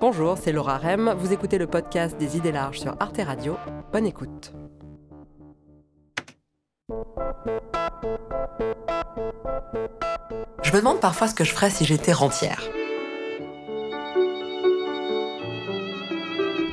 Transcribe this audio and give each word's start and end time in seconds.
Bonjour, 0.00 0.38
c'est 0.42 0.52
Laura 0.52 0.78
Rem. 0.78 1.14
Vous 1.18 1.34
écoutez 1.34 1.58
le 1.58 1.66
podcast 1.66 2.16
des 2.16 2.38
idées 2.38 2.52
larges 2.52 2.80
sur 2.80 2.96
Arte 3.00 3.20
Radio. 3.22 3.58
Bonne 3.92 4.06
écoute. 4.06 4.50
Je 10.62 10.72
me 10.72 10.78
demande 10.78 11.00
parfois 11.00 11.28
ce 11.28 11.34
que 11.34 11.44
je 11.44 11.52
ferais 11.52 11.68
si 11.68 11.84
j'étais 11.84 12.14
rentière. 12.14 12.62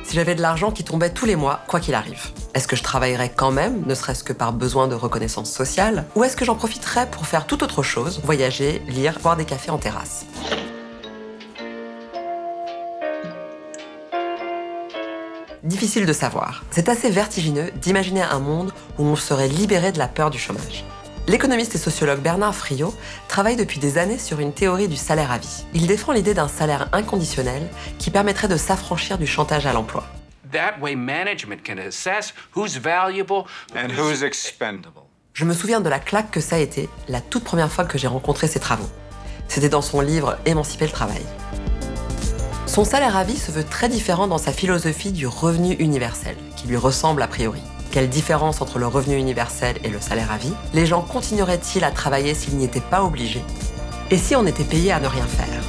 Si 0.04 0.14
j'avais 0.14 0.34
de 0.34 0.40
l'argent 0.40 0.70
qui 0.70 0.82
tombait 0.82 1.10
tous 1.10 1.26
les 1.26 1.36
mois, 1.36 1.60
quoi 1.68 1.80
qu'il 1.80 1.94
arrive. 1.94 2.28
Est-ce 2.54 2.66
que 2.66 2.76
je 2.76 2.82
travaillerais 2.82 3.28
quand 3.28 3.50
même, 3.50 3.82
ne 3.84 3.94
serait-ce 3.94 4.24
que 4.24 4.32
par 4.32 4.54
besoin 4.54 4.88
de 4.88 4.94
reconnaissance 4.94 5.52
sociale, 5.52 6.06
ou 6.14 6.24
est-ce 6.24 6.34
que 6.34 6.46
j'en 6.46 6.54
profiterais 6.54 7.06
pour 7.10 7.26
faire 7.26 7.46
tout 7.46 7.62
autre 7.62 7.82
chose, 7.82 8.22
voyager, 8.24 8.80
lire, 8.88 9.18
boire 9.22 9.36
des 9.36 9.44
cafés 9.44 9.70
en 9.70 9.76
terrasse? 9.76 10.24
Difficile 15.78 16.06
de 16.06 16.12
savoir. 16.12 16.64
C'est 16.72 16.88
assez 16.88 17.08
vertigineux 17.08 17.70
d'imaginer 17.76 18.22
un 18.22 18.40
monde 18.40 18.72
où 18.98 19.04
on 19.04 19.14
serait 19.14 19.46
libéré 19.46 19.92
de 19.92 19.98
la 19.98 20.08
peur 20.08 20.28
du 20.28 20.36
chômage. 20.36 20.84
L'économiste 21.28 21.76
et 21.76 21.78
sociologue 21.78 22.18
Bernard 22.18 22.56
Friot 22.56 22.92
travaille 23.28 23.54
depuis 23.54 23.78
des 23.78 23.96
années 23.96 24.18
sur 24.18 24.40
une 24.40 24.52
théorie 24.52 24.88
du 24.88 24.96
salaire 24.96 25.30
à 25.30 25.38
vie. 25.38 25.66
Il 25.74 25.86
défend 25.86 26.10
l'idée 26.10 26.34
d'un 26.34 26.48
salaire 26.48 26.88
inconditionnel 26.90 27.62
qui 28.00 28.10
permettrait 28.10 28.48
de 28.48 28.56
s'affranchir 28.56 29.18
du 29.18 29.26
chantage 29.28 29.66
à 29.66 29.72
l'emploi. 29.72 30.04
Je 35.32 35.44
me 35.44 35.54
souviens 35.54 35.80
de 35.80 35.88
la 35.88 36.00
claque 36.00 36.32
que 36.32 36.40
ça 36.40 36.56
a 36.56 36.58
été 36.58 36.88
la 37.06 37.20
toute 37.20 37.44
première 37.44 37.70
fois 37.70 37.84
que 37.84 37.98
j'ai 37.98 38.08
rencontré 38.08 38.48
ses 38.48 38.58
travaux. 38.58 38.90
C'était 39.46 39.68
dans 39.68 39.82
son 39.82 40.00
livre 40.00 40.38
Émanciper 40.44 40.86
le 40.86 40.92
travail. 40.92 41.22
Son 42.78 42.84
salaire 42.84 43.16
à 43.16 43.24
vie 43.24 43.36
se 43.36 43.50
veut 43.50 43.64
très 43.64 43.88
différent 43.88 44.28
dans 44.28 44.38
sa 44.38 44.52
philosophie 44.52 45.10
du 45.10 45.26
revenu 45.26 45.72
universel, 45.80 46.36
qui 46.54 46.68
lui 46.68 46.76
ressemble 46.76 47.22
a 47.22 47.26
priori. 47.26 47.60
Quelle 47.90 48.08
différence 48.08 48.60
entre 48.60 48.78
le 48.78 48.86
revenu 48.86 49.16
universel 49.16 49.78
et 49.82 49.88
le 49.88 50.00
salaire 50.00 50.30
à 50.30 50.38
vie? 50.38 50.52
Les 50.74 50.86
gens 50.86 51.02
continueraient-ils 51.02 51.82
à 51.82 51.90
travailler 51.90 52.34
s'ils 52.34 52.54
n'y 52.56 52.64
étaient 52.64 52.80
pas 52.80 53.02
obligés? 53.02 53.42
Et 54.12 54.16
si 54.16 54.36
on 54.36 54.46
était 54.46 54.62
payé 54.62 54.92
à 54.92 55.00
ne 55.00 55.08
rien 55.08 55.26
faire? 55.26 55.60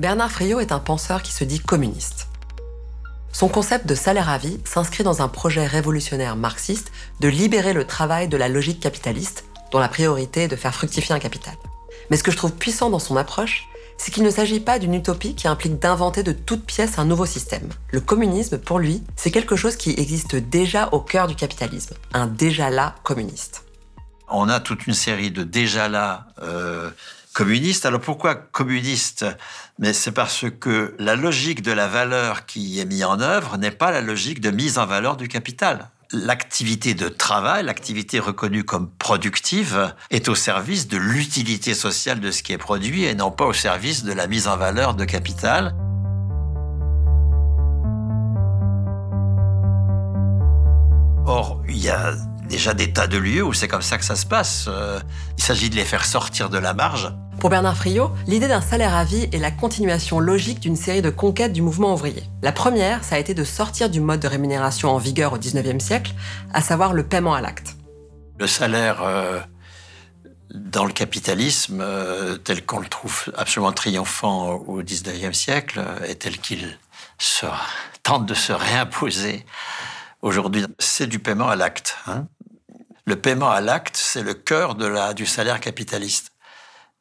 Bernard 0.00 0.32
Friot 0.32 0.58
est 0.58 0.72
un 0.72 0.80
penseur 0.80 1.22
qui 1.22 1.32
se 1.32 1.44
dit 1.44 1.60
communiste. 1.60 2.29
Son 3.40 3.48
concept 3.48 3.86
de 3.86 3.94
salaire 3.94 4.28
à 4.28 4.36
vie 4.36 4.60
s'inscrit 4.66 5.02
dans 5.02 5.22
un 5.22 5.28
projet 5.28 5.66
révolutionnaire 5.66 6.36
marxiste 6.36 6.92
de 7.20 7.28
libérer 7.28 7.72
le 7.72 7.86
travail 7.86 8.28
de 8.28 8.36
la 8.36 8.50
logique 8.50 8.80
capitaliste, 8.80 9.46
dont 9.72 9.78
la 9.78 9.88
priorité 9.88 10.42
est 10.42 10.48
de 10.48 10.56
faire 10.56 10.74
fructifier 10.74 11.14
un 11.14 11.18
capital. 11.18 11.54
Mais 12.10 12.18
ce 12.18 12.22
que 12.22 12.30
je 12.30 12.36
trouve 12.36 12.52
puissant 12.52 12.90
dans 12.90 12.98
son 12.98 13.16
approche, 13.16 13.66
c'est 13.96 14.12
qu'il 14.12 14.24
ne 14.24 14.30
s'agit 14.30 14.60
pas 14.60 14.78
d'une 14.78 14.92
utopie 14.92 15.34
qui 15.34 15.48
implique 15.48 15.78
d'inventer 15.78 16.22
de 16.22 16.32
toutes 16.32 16.66
pièces 16.66 16.98
un 16.98 17.06
nouveau 17.06 17.24
système. 17.24 17.66
Le 17.92 18.02
communisme, 18.02 18.58
pour 18.58 18.78
lui, 18.78 19.02
c'est 19.16 19.30
quelque 19.30 19.56
chose 19.56 19.76
qui 19.76 19.94
existe 19.98 20.36
déjà 20.36 20.90
au 20.92 21.00
cœur 21.00 21.26
du 21.26 21.34
capitalisme, 21.34 21.94
un 22.12 22.26
déjà 22.26 22.68
là 22.68 22.94
communiste. 23.04 23.64
On 24.28 24.50
a 24.50 24.60
toute 24.60 24.86
une 24.86 24.92
série 24.92 25.30
de 25.30 25.44
déjà 25.44 25.88
là 25.88 26.26
euh, 26.42 26.90
communiste. 27.32 27.86
Alors 27.86 28.00
pourquoi 28.00 28.34
communiste? 28.34 29.26
Mais 29.78 29.92
c'est 29.92 30.12
parce 30.12 30.46
que 30.60 30.94
la 30.98 31.16
logique 31.16 31.62
de 31.62 31.72
la 31.72 31.88
valeur 31.88 32.46
qui 32.46 32.80
est 32.80 32.84
mise 32.84 33.04
en 33.04 33.20
œuvre 33.20 33.56
n'est 33.56 33.70
pas 33.70 33.90
la 33.90 34.00
logique 34.00 34.40
de 34.40 34.50
mise 34.50 34.78
en 34.78 34.86
valeur 34.86 35.16
du 35.16 35.28
capital. 35.28 35.90
L'activité 36.12 36.94
de 36.94 37.08
travail, 37.08 37.64
l'activité 37.64 38.18
reconnue 38.18 38.64
comme 38.64 38.90
productive, 38.90 39.94
est 40.10 40.28
au 40.28 40.34
service 40.34 40.88
de 40.88 40.96
l'utilité 40.96 41.72
sociale 41.72 42.18
de 42.18 42.32
ce 42.32 42.42
qui 42.42 42.52
est 42.52 42.58
produit 42.58 43.04
et 43.04 43.14
non 43.14 43.30
pas 43.30 43.46
au 43.46 43.52
service 43.52 44.02
de 44.02 44.12
la 44.12 44.26
mise 44.26 44.48
en 44.48 44.56
valeur 44.56 44.94
de 44.94 45.04
capital. 45.04 45.74
Or, 51.26 51.62
il 51.68 51.78
y 51.78 51.88
a 51.88 52.12
déjà 52.50 52.74
des 52.74 52.92
tas 52.92 53.06
de 53.06 53.16
lieux 53.16 53.42
où 53.42 53.54
c'est 53.54 53.68
comme 53.68 53.80
ça 53.80 53.96
que 53.96 54.04
ça 54.04 54.16
se 54.16 54.26
passe. 54.26 54.66
Euh, 54.68 55.00
il 55.38 55.42
s'agit 55.42 55.70
de 55.70 55.76
les 55.76 55.84
faire 55.84 56.04
sortir 56.04 56.50
de 56.50 56.58
la 56.58 56.74
marge. 56.74 57.10
Pour 57.38 57.48
Bernard 57.48 57.76
Friot, 57.76 58.10
l'idée 58.26 58.48
d'un 58.48 58.60
salaire 58.60 58.94
à 58.94 59.04
vie 59.04 59.28
est 59.32 59.38
la 59.38 59.50
continuation 59.50 60.20
logique 60.20 60.60
d'une 60.60 60.76
série 60.76 61.00
de 61.00 61.08
conquêtes 61.08 61.54
du 61.54 61.62
mouvement 61.62 61.94
ouvrier. 61.94 62.22
La 62.42 62.52
première, 62.52 63.02
ça 63.02 63.14
a 63.14 63.18
été 63.18 63.32
de 63.32 63.44
sortir 63.44 63.88
du 63.88 64.00
mode 64.00 64.20
de 64.20 64.28
rémunération 64.28 64.90
en 64.90 64.98
vigueur 64.98 65.32
au 65.32 65.38
19e 65.38 65.80
siècle, 65.80 66.12
à 66.52 66.60
savoir 66.60 66.92
le 66.92 67.04
paiement 67.06 67.32
à 67.32 67.40
l'acte. 67.40 67.76
Le 68.38 68.46
salaire 68.46 69.02
euh, 69.02 69.40
dans 70.52 70.84
le 70.84 70.92
capitalisme, 70.92 71.80
euh, 71.80 72.36
tel 72.36 72.66
qu'on 72.66 72.80
le 72.80 72.88
trouve 72.88 73.32
absolument 73.38 73.72
triomphant 73.72 74.54
au 74.54 74.82
19e 74.82 75.32
siècle, 75.32 75.82
est 76.06 76.16
tel 76.16 76.36
qu'il 76.36 76.78
tente 78.02 78.26
de 78.26 78.34
se 78.34 78.52
réimposer 78.52 79.46
aujourd'hui, 80.22 80.64
c'est 80.78 81.06
du 81.06 81.18
paiement 81.18 81.48
à 81.48 81.56
l'acte. 81.56 81.96
Hein. 82.06 82.26
Le 83.04 83.16
paiement 83.16 83.50
à 83.50 83.60
l'acte, 83.60 83.96
c'est 83.96 84.22
le 84.22 84.34
cœur 84.34 84.74
du 85.14 85.26
salaire 85.26 85.60
capitaliste. 85.60 86.32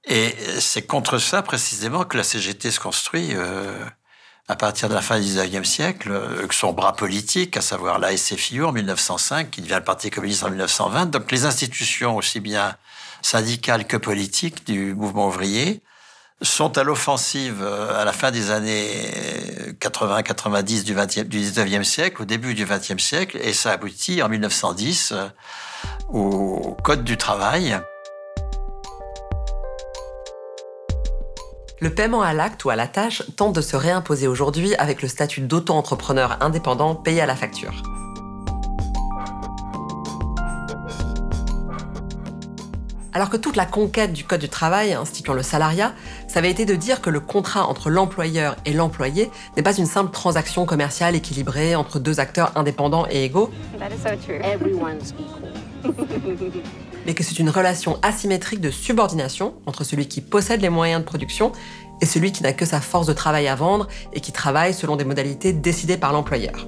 Et 0.05 0.33
c'est 0.59 0.83
contre 0.83 1.19
ça 1.19 1.41
précisément 1.41 2.03
que 2.03 2.17
la 2.17 2.23
CGT 2.23 2.71
se 2.71 2.79
construit 2.79 3.29
euh, 3.33 3.85
à 4.47 4.55
partir 4.55 4.89
de 4.89 4.95
la 4.95 5.01
fin 5.01 5.19
du 5.19 5.25
19e 5.27 5.63
siècle, 5.63 6.09
euh, 6.11 6.47
que 6.47 6.55
son 6.55 6.73
bras 6.73 6.95
politique, 6.95 7.57
à 7.57 7.61
savoir 7.61 7.99
la 7.99 8.15
SFIO 8.15 8.67
en 8.67 8.71
1905, 8.71 9.51
qui 9.51 9.61
devient 9.61 9.75
le 9.75 9.83
Parti 9.83 10.09
communiste 10.09 10.43
en 10.43 10.49
1920. 10.49 11.07
Donc 11.07 11.31
les 11.31 11.45
institutions, 11.45 12.15
aussi 12.15 12.39
bien 12.39 12.75
syndicales 13.21 13.85
que 13.85 13.97
politiques 13.97 14.65
du 14.65 14.95
mouvement 14.95 15.27
ouvrier, 15.27 15.83
sont 16.41 16.77
à 16.77 16.83
l'offensive 16.83 17.61
euh, 17.61 17.99
à 17.99 18.05
la 18.05 18.13
fin 18.13 18.31
des 18.31 18.51
années 18.51 19.11
80-90 19.79 20.83
du, 20.83 20.93
20 20.93 21.23
du 21.25 21.39
19e 21.39 21.83
siècle, 21.83 22.21
au 22.21 22.25
début 22.25 22.53
du 22.53 22.65
20e 22.65 22.99
siècle, 22.99 23.37
et 23.41 23.53
ça 23.53 23.71
aboutit 23.71 24.21
en 24.23 24.29
1910 24.29 25.13
au 26.09 26.77
Code 26.83 27.03
du 27.03 27.17
travail. 27.17 27.79
Le 31.81 31.93
paiement 31.93 32.21
à 32.21 32.33
l'acte 32.33 32.65
ou 32.65 32.69
à 32.69 32.75
la 32.75 32.87
tâche 32.87 33.23
tente 33.37 33.55
de 33.55 33.61
se 33.61 33.77
réimposer 33.77 34.27
aujourd'hui 34.27 34.75
avec 34.75 35.01
le 35.01 35.07
statut 35.07 35.41
d'auto-entrepreneur 35.41 36.37
indépendant 36.41 36.93
payé 36.93 37.21
à 37.21 37.25
la 37.25 37.37
facture. 37.37 37.98
Alors 43.13 43.29
que 43.29 43.37
toute 43.37 43.55
la 43.55 43.65
conquête 43.65 44.13
du 44.13 44.23
Code 44.23 44.39
du 44.39 44.49
travail 44.49 44.93
instituant 44.93 45.33
le 45.33 45.41
salariat, 45.41 45.93
ça 46.27 46.39
avait 46.39 46.51
été 46.51 46.65
de 46.65 46.75
dire 46.75 47.01
que 47.01 47.09
le 47.09 47.19
contrat 47.19 47.65
entre 47.65 47.89
l'employeur 47.89 48.55
et 48.65 48.73
l'employé 48.73 49.31
n'est 49.57 49.63
pas 49.63 49.75
une 49.75 49.87
simple 49.87 50.11
transaction 50.11 50.65
commerciale 50.65 51.15
équilibrée 51.15 51.75
entre 51.75 51.99
deux 51.99 52.19
acteurs 52.19 52.51
indépendants 52.55 53.07
et 53.09 53.25
égaux. 53.25 53.51
mais 57.05 57.13
que 57.13 57.23
c'est 57.23 57.39
une 57.39 57.49
relation 57.49 57.97
asymétrique 58.01 58.61
de 58.61 58.69
subordination 58.69 59.55
entre 59.65 59.83
celui 59.83 60.07
qui 60.07 60.21
possède 60.21 60.61
les 60.61 60.69
moyens 60.69 61.01
de 61.01 61.05
production 61.05 61.51
et 62.01 62.05
celui 62.05 62.31
qui 62.31 62.43
n'a 62.43 62.53
que 62.53 62.65
sa 62.65 62.81
force 62.81 63.07
de 63.07 63.13
travail 63.13 63.47
à 63.47 63.55
vendre 63.55 63.87
et 64.13 64.19
qui 64.19 64.31
travaille 64.31 64.73
selon 64.73 64.95
des 64.95 65.05
modalités 65.05 65.53
décidées 65.53 65.97
par 65.97 66.13
l'employeur. 66.13 66.67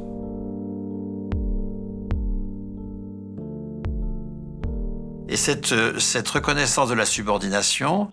Et 5.31 5.37
cette, 5.37 5.71
euh, 5.71 5.97
cette 5.97 6.27
reconnaissance 6.27 6.89
de 6.89 6.93
la 6.93 7.05
subordination 7.05 8.11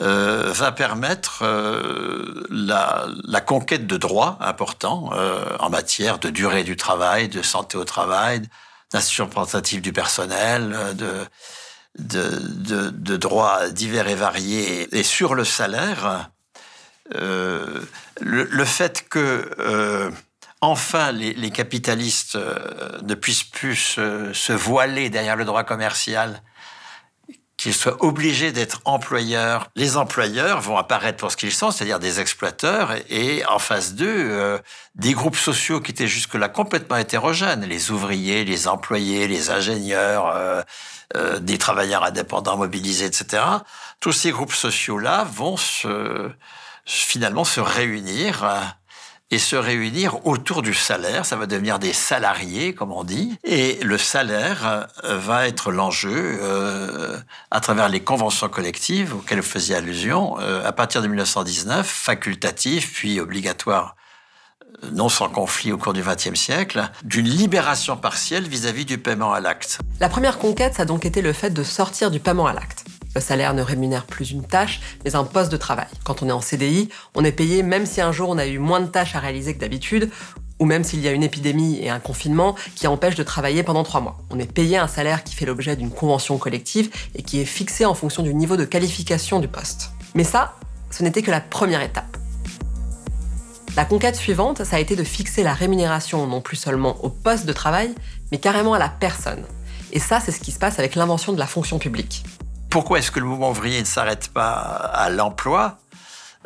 euh, 0.00 0.52
va 0.54 0.70
permettre 0.70 1.42
euh, 1.42 2.46
la, 2.48 3.06
la, 3.24 3.40
conquête 3.40 3.88
de 3.88 3.96
droits 3.96 4.38
importants 4.40 5.10
en 5.58 5.68
matière 5.68 6.20
de 6.20 6.30
durée 6.30 6.62
du 6.62 6.76
travail, 6.76 7.28
de 7.28 7.42
santé 7.42 7.76
au 7.76 7.84
travail, 7.84 8.40
d'institution 8.92 9.24
représentative 9.24 9.80
du 9.80 9.92
personnel, 9.92 10.76
de, 10.94 11.24
de, 11.98 12.38
de, 12.38 12.90
de, 12.90 13.16
droits 13.16 13.68
divers 13.70 14.06
et 14.06 14.14
variés. 14.14 14.96
Et 14.96 15.02
sur 15.02 15.34
le 15.34 15.44
salaire, 15.44 16.30
le, 17.10 17.88
le, 18.20 18.64
fait 18.64 19.08
que 19.08 20.12
enfin 20.64 21.12
les, 21.12 21.50
capitalistes 21.50 22.36
euh, 22.36 23.00
ne 23.02 23.14
puissent 23.14 23.44
plus 23.44 23.76
se, 23.76 24.52
voiler 24.52 25.10
derrière 25.10 25.36
le 25.36 25.44
droit 25.44 25.64
commercial, 25.64 26.42
qu'ils 27.56 27.74
soient 27.74 28.02
obligés 28.04 28.50
d'être 28.50 28.80
employeurs. 28.84 29.70
Les 29.76 29.96
employeurs 29.96 30.60
vont 30.60 30.76
apparaître 30.76 31.18
pour 31.18 31.30
ce 31.30 31.36
qu'ils 31.36 31.52
sont, 31.52 31.70
c'est-à-dire 31.70 32.00
des 32.00 32.18
exploiteurs, 32.20 32.92
et, 33.08 33.44
en 33.46 33.58
face 33.58 33.94
d'eux, 33.94 34.06
euh, 34.08 34.58
des 34.96 35.12
groupes 35.12 35.36
sociaux 35.36 35.80
qui 35.80 35.92
étaient 35.92 36.08
jusque-là 36.08 36.48
complètement 36.48 36.96
hétérogènes, 36.96 37.64
les 37.64 37.90
ouvriers, 37.90 38.44
les 38.44 38.66
employés, 38.66 39.28
les 39.28 39.50
ingénieurs, 39.50 40.26
euh, 41.16 41.38
des 41.38 41.58
travailleurs 41.58 42.02
indépendants 42.02 42.56
mobilisés, 42.56 43.06
etc. 43.06 43.44
Tous 44.00 44.12
ces 44.12 44.32
groupes 44.32 44.52
sociaux-là 44.52 45.24
vont 45.32 45.56
se, 45.56 46.30
finalement 46.84 47.44
se 47.44 47.60
réunir 47.60 48.44
et 49.30 49.38
se 49.38 49.56
réunir 49.56 50.26
autour 50.26 50.62
du 50.62 50.74
salaire. 50.74 51.26
Ça 51.26 51.36
va 51.36 51.46
devenir 51.46 51.78
des 51.78 51.92
salariés, 51.92 52.74
comme 52.74 52.92
on 52.92 53.04
dit. 53.04 53.36
Et 53.44 53.78
le 53.82 53.98
salaire 53.98 54.88
euh, 55.04 55.18
va 55.18 55.48
être 55.48 55.72
l'enjeu 55.72 56.38
euh, 56.40 57.18
à 57.50 57.60
travers 57.60 57.88
les 57.88 58.00
conventions 58.00 58.48
collectives 58.48 59.14
auxquelles 59.14 59.40
vous 59.40 59.48
faisiez 59.48 59.76
allusion, 59.76 60.36
euh, 60.40 60.64
à 60.64 60.72
partir 60.72 61.02
de 61.02 61.08
1919, 61.08 61.86
facultatif 61.86 62.92
puis 62.94 63.20
obligatoire 63.20 63.96
non 64.92 65.08
sans 65.08 65.28
conflit 65.28 65.72
au 65.72 65.78
cours 65.78 65.92
du 65.92 66.02
XXe 66.02 66.34
siècle, 66.34 66.90
d'une 67.04 67.28
libération 67.28 67.96
partielle 67.96 68.46
vis-à-vis 68.48 68.84
du 68.84 68.98
paiement 68.98 69.32
à 69.32 69.40
l'acte. 69.40 69.78
La 70.00 70.08
première 70.08 70.38
conquête, 70.38 70.74
ça 70.74 70.82
a 70.82 70.84
donc 70.84 71.06
été 71.06 71.22
le 71.22 71.32
fait 71.32 71.50
de 71.50 71.62
sortir 71.62 72.10
du 72.10 72.20
paiement 72.20 72.46
à 72.46 72.52
l'acte. 72.52 72.84
Le 73.14 73.20
salaire 73.20 73.54
ne 73.54 73.62
rémunère 73.62 74.06
plus 74.06 74.32
une 74.32 74.44
tâche, 74.44 74.80
mais 75.04 75.14
un 75.14 75.24
poste 75.24 75.52
de 75.52 75.56
travail. 75.56 75.86
Quand 76.04 76.22
on 76.22 76.28
est 76.28 76.32
en 76.32 76.40
CDI, 76.40 76.88
on 77.14 77.24
est 77.24 77.32
payé 77.32 77.62
même 77.62 77.86
si 77.86 78.00
un 78.00 78.12
jour 78.12 78.28
on 78.28 78.38
a 78.38 78.46
eu 78.46 78.58
moins 78.58 78.80
de 78.80 78.86
tâches 78.86 79.14
à 79.14 79.20
réaliser 79.20 79.54
que 79.54 79.60
d'habitude, 79.60 80.10
ou 80.58 80.66
même 80.66 80.84
s'il 80.84 81.00
y 81.00 81.08
a 81.08 81.12
une 81.12 81.22
épidémie 81.22 81.78
et 81.80 81.90
un 81.90 82.00
confinement 82.00 82.54
qui 82.74 82.86
empêchent 82.86 83.14
de 83.16 83.22
travailler 83.22 83.62
pendant 83.62 83.82
trois 83.82 84.00
mois. 84.00 84.18
On 84.30 84.38
est 84.38 84.50
payé 84.50 84.78
un 84.78 84.88
salaire 84.88 85.24
qui 85.24 85.34
fait 85.34 85.46
l'objet 85.46 85.76
d'une 85.76 85.90
convention 85.90 86.38
collective 86.38 86.90
et 87.14 87.22
qui 87.22 87.40
est 87.40 87.44
fixé 87.44 87.84
en 87.84 87.94
fonction 87.94 88.22
du 88.22 88.34
niveau 88.34 88.56
de 88.56 88.64
qualification 88.64 89.40
du 89.40 89.48
poste. 89.48 89.90
Mais 90.14 90.24
ça, 90.24 90.54
ce 90.90 91.02
n'était 91.02 91.22
que 91.22 91.30
la 91.30 91.40
première 91.40 91.82
étape. 91.82 92.16
La 93.76 93.84
conquête 93.84 94.14
suivante, 94.14 94.62
ça 94.64 94.76
a 94.76 94.78
été 94.78 94.94
de 94.94 95.02
fixer 95.02 95.42
la 95.42 95.52
rémunération 95.52 96.26
non 96.28 96.40
plus 96.40 96.56
seulement 96.56 96.96
au 97.04 97.08
poste 97.08 97.46
de 97.46 97.52
travail, 97.52 97.92
mais 98.30 98.38
carrément 98.38 98.74
à 98.74 98.78
la 98.78 98.88
personne. 98.88 99.44
Et 99.92 99.98
ça, 99.98 100.20
c'est 100.20 100.30
ce 100.30 100.38
qui 100.38 100.52
se 100.52 100.60
passe 100.60 100.78
avec 100.78 100.94
l'invention 100.94 101.32
de 101.32 101.38
la 101.38 101.46
fonction 101.48 101.80
publique. 101.80 102.24
Pourquoi 102.74 102.98
est-ce 102.98 103.12
que 103.12 103.20
le 103.20 103.26
mouvement 103.26 103.50
ouvrier 103.50 103.78
ne 103.78 103.86
s'arrête 103.86 104.30
pas 104.30 104.50
à 104.50 105.08
l'emploi? 105.08 105.78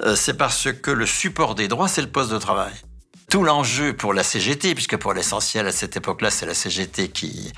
Euh, 0.03 0.15
C'est 0.15 0.35
parce 0.35 0.71
que 0.71 0.91
le 0.91 1.07
support 1.07 1.55
des 1.55 1.69
droits, 1.69 1.89
c'est 1.89 2.03
le 2.03 2.11
poste 2.11 2.31
de 2.31 2.37
travail. 2.37 2.75
Tout 3.31 3.45
l'enjeu 3.45 3.97
pour 3.97 4.13
la 4.13 4.23
CGT, 4.23 4.75
puisque 4.75 4.99
pour 4.99 5.15
l'essentiel 5.15 5.67
à 5.67 5.73
cette 5.73 5.97
époque-là, 5.97 6.31
c'est 6.31 6.45
la 6.45 6.53
CGT 6.53 7.09
qui, 7.13 7.51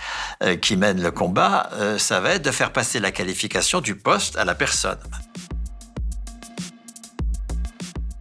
euh, 0.44 0.55
qui 0.55 0.76
mène 0.76 1.02
le 1.02 1.11
combat, 1.11 1.69
euh, 1.72 1.99
ça 1.99 2.20
va 2.20 2.34
être 2.34 2.43
de 2.43 2.52
faire 2.52 2.72
passer 2.72 3.00
la 3.00 3.11
qualification 3.11 3.81
du 3.81 3.96
poste 3.96 4.37
à 4.37 4.44
la 4.44 4.55
personne. 4.55 5.02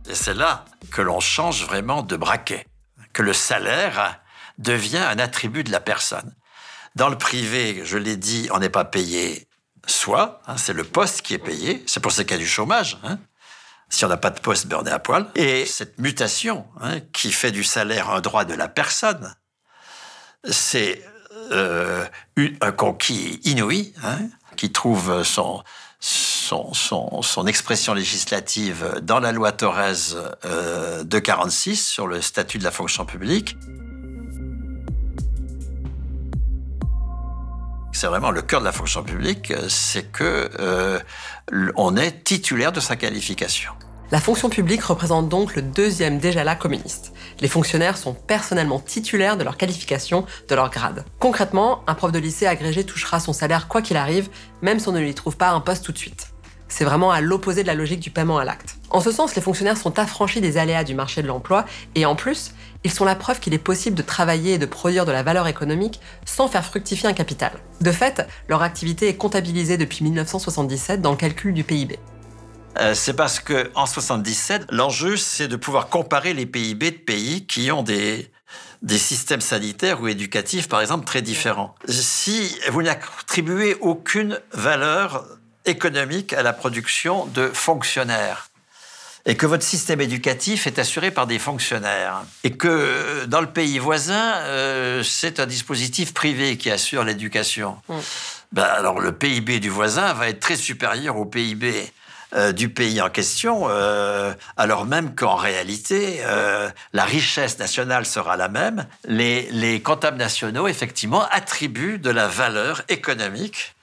Et 0.09 0.15
c'est 0.15 0.33
là 0.33 0.65
que 0.89 1.03
l'on 1.03 1.19
change 1.19 1.63
vraiment 1.63 2.01
de 2.01 2.15
braquet, 2.15 2.65
que 3.13 3.21
le 3.21 3.33
salaire 3.33 4.19
devient 4.57 4.97
un 4.97 5.19
attribut 5.19 5.63
de 5.63 5.71
la 5.71 5.79
personne. 5.79 6.35
Dans 6.95 7.09
le 7.09 7.19
privé, 7.19 7.83
je 7.85 7.99
l'ai 7.99 8.17
dit, 8.17 8.49
on 8.51 8.57
n'est 8.57 8.69
pas 8.69 8.83
payé 8.83 9.47
soit, 9.89 10.41
hein, 10.47 10.57
c'est 10.57 10.73
le 10.73 10.83
poste 10.83 11.21
qui 11.21 11.33
est 11.33 11.39
payé, 11.39 11.83
c'est 11.87 11.99
pour 11.99 12.11
ça 12.11 12.23
qu'il 12.23 12.33
y 12.33 12.35
a 12.35 12.39
du 12.39 12.47
chômage. 12.47 12.97
Hein. 13.03 13.19
Si 13.89 14.05
on 14.05 14.07
n'a 14.07 14.17
pas 14.17 14.29
de 14.29 14.39
poste, 14.39 14.67
ben 14.67 14.77
on 14.81 14.85
est 14.85 14.91
à 14.91 14.99
poil. 14.99 15.27
Et 15.35 15.65
cette 15.65 15.97
mutation 15.99 16.65
hein, 16.79 16.99
qui 17.11 17.31
fait 17.31 17.51
du 17.51 17.63
salaire 17.63 18.09
un 18.11 18.21
droit 18.21 18.45
de 18.45 18.53
la 18.53 18.67
personne, 18.67 19.35
c'est 20.49 21.03
euh, 21.51 22.05
un 22.61 22.71
conquis 22.71 23.39
inouï 23.43 23.93
qui 24.55 24.71
trouve 24.71 25.23
son, 25.23 25.63
son, 25.99 26.73
son, 26.73 27.47
expression 27.47 27.93
législative 27.93 28.99
dans 29.01 29.19
la 29.19 29.31
loi 29.31 29.51
Torres 29.51 30.15
euh, 30.45 31.03
de 31.03 31.19
46 31.19 31.87
sur 31.87 32.07
le 32.07 32.21
statut 32.21 32.59
de 32.59 32.63
la 32.63 32.71
fonction 32.71 33.05
publique. 33.05 33.57
C'est 37.91 38.07
vraiment 38.07 38.31
le 38.31 38.41
cœur 38.41 38.59
de 38.59 38.65
la 38.65 38.71
fonction 38.71 39.03
publique, 39.03 39.51
euh, 39.51 39.67
c'est 39.67 40.11
que 40.11 40.49
euh, 40.59 40.99
on 41.75 41.97
est 41.97 42.23
titulaire 42.23 42.71
de 42.71 42.79
sa 42.79 42.95
qualification. 42.95 43.71
La 44.11 44.19
fonction 44.19 44.49
publique 44.49 44.83
représente 44.83 45.29
donc 45.29 45.55
le 45.55 45.61
deuxième 45.61 46.17
déjà 46.17 46.43
là 46.43 46.55
communiste. 46.55 47.13
Les 47.41 47.47
fonctionnaires 47.47 47.95
sont 47.95 48.13
personnellement 48.15 48.79
titulaires 48.79 49.37
de 49.37 49.43
leur 49.43 49.55
qualification, 49.55 50.25
de 50.47 50.55
leur 50.55 50.71
grade. 50.71 51.05
Concrètement, 51.19 51.83
un 51.85 51.93
prof 51.93 52.11
de 52.11 52.17
lycée 52.17 52.47
agrégé 52.47 52.83
touchera 52.83 53.19
son 53.19 53.33
salaire 53.33 53.67
quoi 53.67 53.83
qu'il 53.83 53.97
arrive, 53.97 54.29
même 54.63 54.79
si 54.79 54.87
on 54.87 54.93
ne 54.93 54.99
lui 54.99 55.13
trouve 55.13 55.37
pas 55.37 55.51
un 55.51 55.59
poste 55.59 55.85
tout 55.85 55.91
de 55.91 55.97
suite. 55.97 56.31
C'est 56.67 56.85
vraiment 56.85 57.11
à 57.11 57.21
l'opposé 57.21 57.61
de 57.61 57.67
la 57.67 57.75
logique 57.75 57.99
du 57.99 58.09
paiement 58.09 58.39
à 58.39 58.45
l'acte. 58.45 58.78
En 58.91 59.01
ce 59.01 59.11
sens, 59.11 59.35
les 59.35 59.41
fonctionnaires 59.41 59.77
sont 59.77 59.99
affranchis 59.99 60.41
des 60.41 60.57
aléas 60.57 60.83
du 60.83 60.95
marché 60.95 61.21
de 61.21 61.27
l'emploi 61.27 61.65
et 61.95 62.05
en 62.05 62.15
plus, 62.15 62.51
ils 62.83 62.91
sont 62.91 63.05
la 63.05 63.15
preuve 63.15 63.39
qu'il 63.39 63.53
est 63.53 63.59
possible 63.59 63.95
de 63.95 64.01
travailler 64.01 64.53
et 64.53 64.57
de 64.57 64.65
produire 64.65 65.05
de 65.05 65.11
la 65.11 65.21
valeur 65.21 65.47
économique 65.47 65.99
sans 66.25 66.47
faire 66.47 66.65
fructifier 66.65 67.07
un 67.07 67.13
capital. 67.13 67.51
De 67.81 67.91
fait, 67.91 68.27
leur 68.47 68.63
activité 68.63 69.07
est 69.07 69.15
comptabilisée 69.15 69.77
depuis 69.77 70.03
1977 70.03 71.01
dans 71.01 71.11
le 71.11 71.17
calcul 71.17 71.53
du 71.53 71.63
PIB. 71.63 71.99
Euh, 72.79 72.93
c'est 72.93 73.13
parce 73.13 73.39
que 73.39 73.71
en 73.75 73.85
77, 73.85 74.65
l'enjeu 74.69 75.17
c'est 75.17 75.47
de 75.47 75.55
pouvoir 75.55 75.89
comparer 75.89 76.33
les 76.33 76.45
PIB 76.45 76.91
de 76.91 76.97
pays 76.97 77.45
qui 77.45 77.71
ont 77.71 77.83
des 77.83 78.31
des 78.81 78.97
systèmes 78.97 79.41
sanitaires 79.41 80.01
ou 80.01 80.07
éducatifs, 80.07 80.69
par 80.69 80.81
exemple, 80.81 81.05
très 81.05 81.21
différents. 81.21 81.75
Si 81.87 82.57
vous 82.71 82.81
n'attribuez 82.81 83.75
aucune 83.81 84.39
valeur 84.53 85.25
économique 85.65 86.33
à 86.33 86.43
la 86.43 86.53
production 86.53 87.25
de 87.25 87.47
fonctionnaires, 87.47 88.48
et 89.29 89.35
que 89.35 89.45
votre 89.45 89.63
système 89.63 90.01
éducatif 90.01 90.65
est 90.65 90.79
assuré 90.79 91.11
par 91.11 91.27
des 91.27 91.37
fonctionnaires 91.37 92.23
et 92.43 92.49
que 92.49 92.67
euh, 92.67 93.25
dans 93.27 93.41
le 93.41 93.51
pays 93.51 93.77
voisin, 93.77 94.33
euh, 94.37 95.03
c'est 95.03 95.39
un 95.39 95.45
dispositif 95.45 96.15
privé 96.15 96.57
qui 96.57 96.71
assure 96.71 97.03
l'éducation. 97.03 97.77
Mm. 97.89 97.95
Ben, 98.53 98.63
alors 98.63 98.99
le 98.99 99.11
PIB 99.11 99.59
du 99.59 99.69
voisin 99.69 100.13
va 100.13 100.29
être 100.29 100.39
très 100.39 100.55
supérieur 100.55 101.15
au 101.15 101.25
PIB 101.25 101.91
euh, 102.33 102.51
du 102.53 102.69
pays 102.69 102.99
en 103.01 103.11
question, 103.11 103.67
alors 104.57 104.85
même 104.85 105.13
qu'en 105.13 105.35
réalité, 105.35 106.21
la 106.93 107.05
richesse 107.05 107.59
nationale 107.59 108.07
sera 108.07 108.35
la 108.35 108.49
même. 108.49 108.87
Les, 109.07 109.47
les 109.51 109.79
comptables 109.79 110.17
nationaux, 110.17 110.67
effectivement, 110.67 111.27
attribuent 111.29 111.99
de 111.99 112.09
la 112.09 112.27
valeur 112.27 112.81
économique 112.89 113.75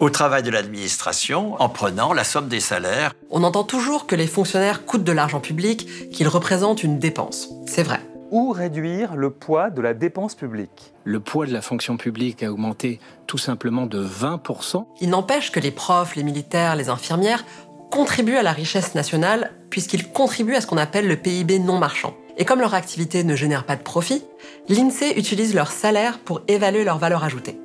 au 0.00 0.10
travail 0.10 0.42
de 0.42 0.50
l'administration 0.50 1.60
en 1.60 1.68
prenant 1.68 2.12
la 2.12 2.24
somme 2.24 2.48
des 2.48 2.60
salaires. 2.60 3.14
On 3.30 3.42
entend 3.42 3.64
toujours 3.64 4.06
que 4.06 4.14
les 4.14 4.26
fonctionnaires 4.26 4.84
coûtent 4.84 5.04
de 5.04 5.12
l'argent 5.12 5.40
public, 5.40 6.10
qu'ils 6.10 6.28
représentent 6.28 6.82
une 6.82 6.98
dépense. 6.98 7.48
C'est 7.66 7.82
vrai. 7.82 8.00
Ou 8.30 8.50
réduire 8.50 9.16
le 9.16 9.30
poids 9.30 9.70
de 9.70 9.80
la 9.80 9.94
dépense 9.94 10.34
publique? 10.34 10.92
Le 11.04 11.18
poids 11.18 11.46
de 11.46 11.52
la 11.52 11.62
fonction 11.62 11.96
publique 11.96 12.42
a 12.42 12.52
augmenté 12.52 13.00
tout 13.26 13.38
simplement 13.38 13.86
de 13.86 14.04
20%. 14.04 14.84
Il 15.00 15.10
n'empêche 15.10 15.50
que 15.50 15.60
les 15.60 15.70
profs, 15.70 16.14
les 16.14 16.22
militaires, 16.22 16.76
les 16.76 16.90
infirmières 16.90 17.44
contribuent 17.90 18.36
à 18.36 18.42
la 18.42 18.52
richesse 18.52 18.94
nationale 18.94 19.52
puisqu'ils 19.70 20.08
contribuent 20.10 20.56
à 20.56 20.60
ce 20.60 20.66
qu'on 20.66 20.76
appelle 20.76 21.08
le 21.08 21.16
PIB 21.16 21.58
non 21.58 21.78
marchand. 21.78 22.14
Et 22.36 22.44
comme 22.44 22.60
leur 22.60 22.74
activité 22.74 23.24
ne 23.24 23.34
génère 23.34 23.64
pas 23.64 23.76
de 23.76 23.82
profit, 23.82 24.22
l'INSEE 24.68 25.14
utilise 25.16 25.54
leur 25.54 25.72
salaire 25.72 26.18
pour 26.18 26.42
évaluer 26.46 26.84
leur 26.84 26.98
valeur 26.98 27.24
ajoutée. 27.24 27.58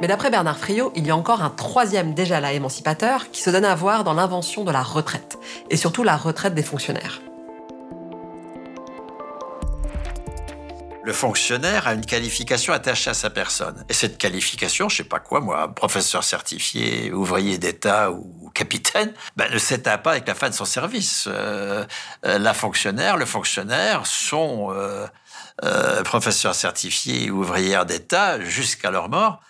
Mais 0.00 0.06
d'après 0.06 0.30
Bernard 0.30 0.58
Friot, 0.58 0.92
il 0.96 1.06
y 1.06 1.10
a 1.10 1.16
encore 1.16 1.42
un 1.42 1.50
troisième 1.50 2.14
déjà 2.14 2.40
là 2.40 2.54
émancipateur 2.54 3.30
qui 3.30 3.42
se 3.42 3.50
donne 3.50 3.66
à 3.66 3.74
voir 3.74 4.02
dans 4.02 4.14
l'invention 4.14 4.64
de 4.64 4.70
la 4.70 4.82
retraite, 4.82 5.38
et 5.68 5.76
surtout 5.76 6.04
la 6.04 6.16
retraite 6.16 6.54
des 6.54 6.62
fonctionnaires. 6.62 7.20
Le 11.02 11.12
fonctionnaire 11.12 11.86
a 11.86 11.94
une 11.94 12.04
qualification 12.04 12.72
attachée 12.72 13.10
à 13.10 13.14
sa 13.14 13.30
personne. 13.30 13.84
Et 13.88 13.92
cette 13.92 14.16
qualification, 14.16 14.88
je 14.88 14.98
sais 14.98 15.04
pas 15.04 15.18
quoi, 15.18 15.40
moi, 15.40 15.74
professeur 15.74 16.24
certifié, 16.24 17.12
ouvrier 17.12 17.58
d'État 17.58 18.10
ou 18.10 18.50
capitaine, 18.54 19.12
ben, 19.36 19.52
ne 19.52 19.58
s'éteint 19.58 19.98
pas 19.98 20.12
avec 20.12 20.28
la 20.28 20.34
fin 20.34 20.48
de 20.48 20.54
son 20.54 20.66
service. 20.66 21.26
Euh, 21.26 21.84
euh, 22.24 22.38
la 22.38 22.54
fonctionnaire, 22.54 23.16
le 23.16 23.24
fonctionnaire 23.24 24.06
sont 24.06 24.72
euh, 24.72 26.02
professeurs 26.04 26.54
certifiés 26.54 27.30
ou 27.30 27.40
ouvrières 27.40 27.86
d'État 27.86 28.40
jusqu'à 28.40 28.90
leur 28.90 29.08
mort. 29.08 29.40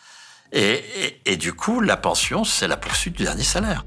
Et, 0.53 1.37
du 1.37 1.53
coup, 1.53 1.81
la 1.81 1.97
pension, 1.97 2.45
c'est 2.45 2.69
la 2.69 2.77
poursuite 2.77 3.17
du 3.17 3.25
dernier 3.25 3.45
salaire. 3.45 3.85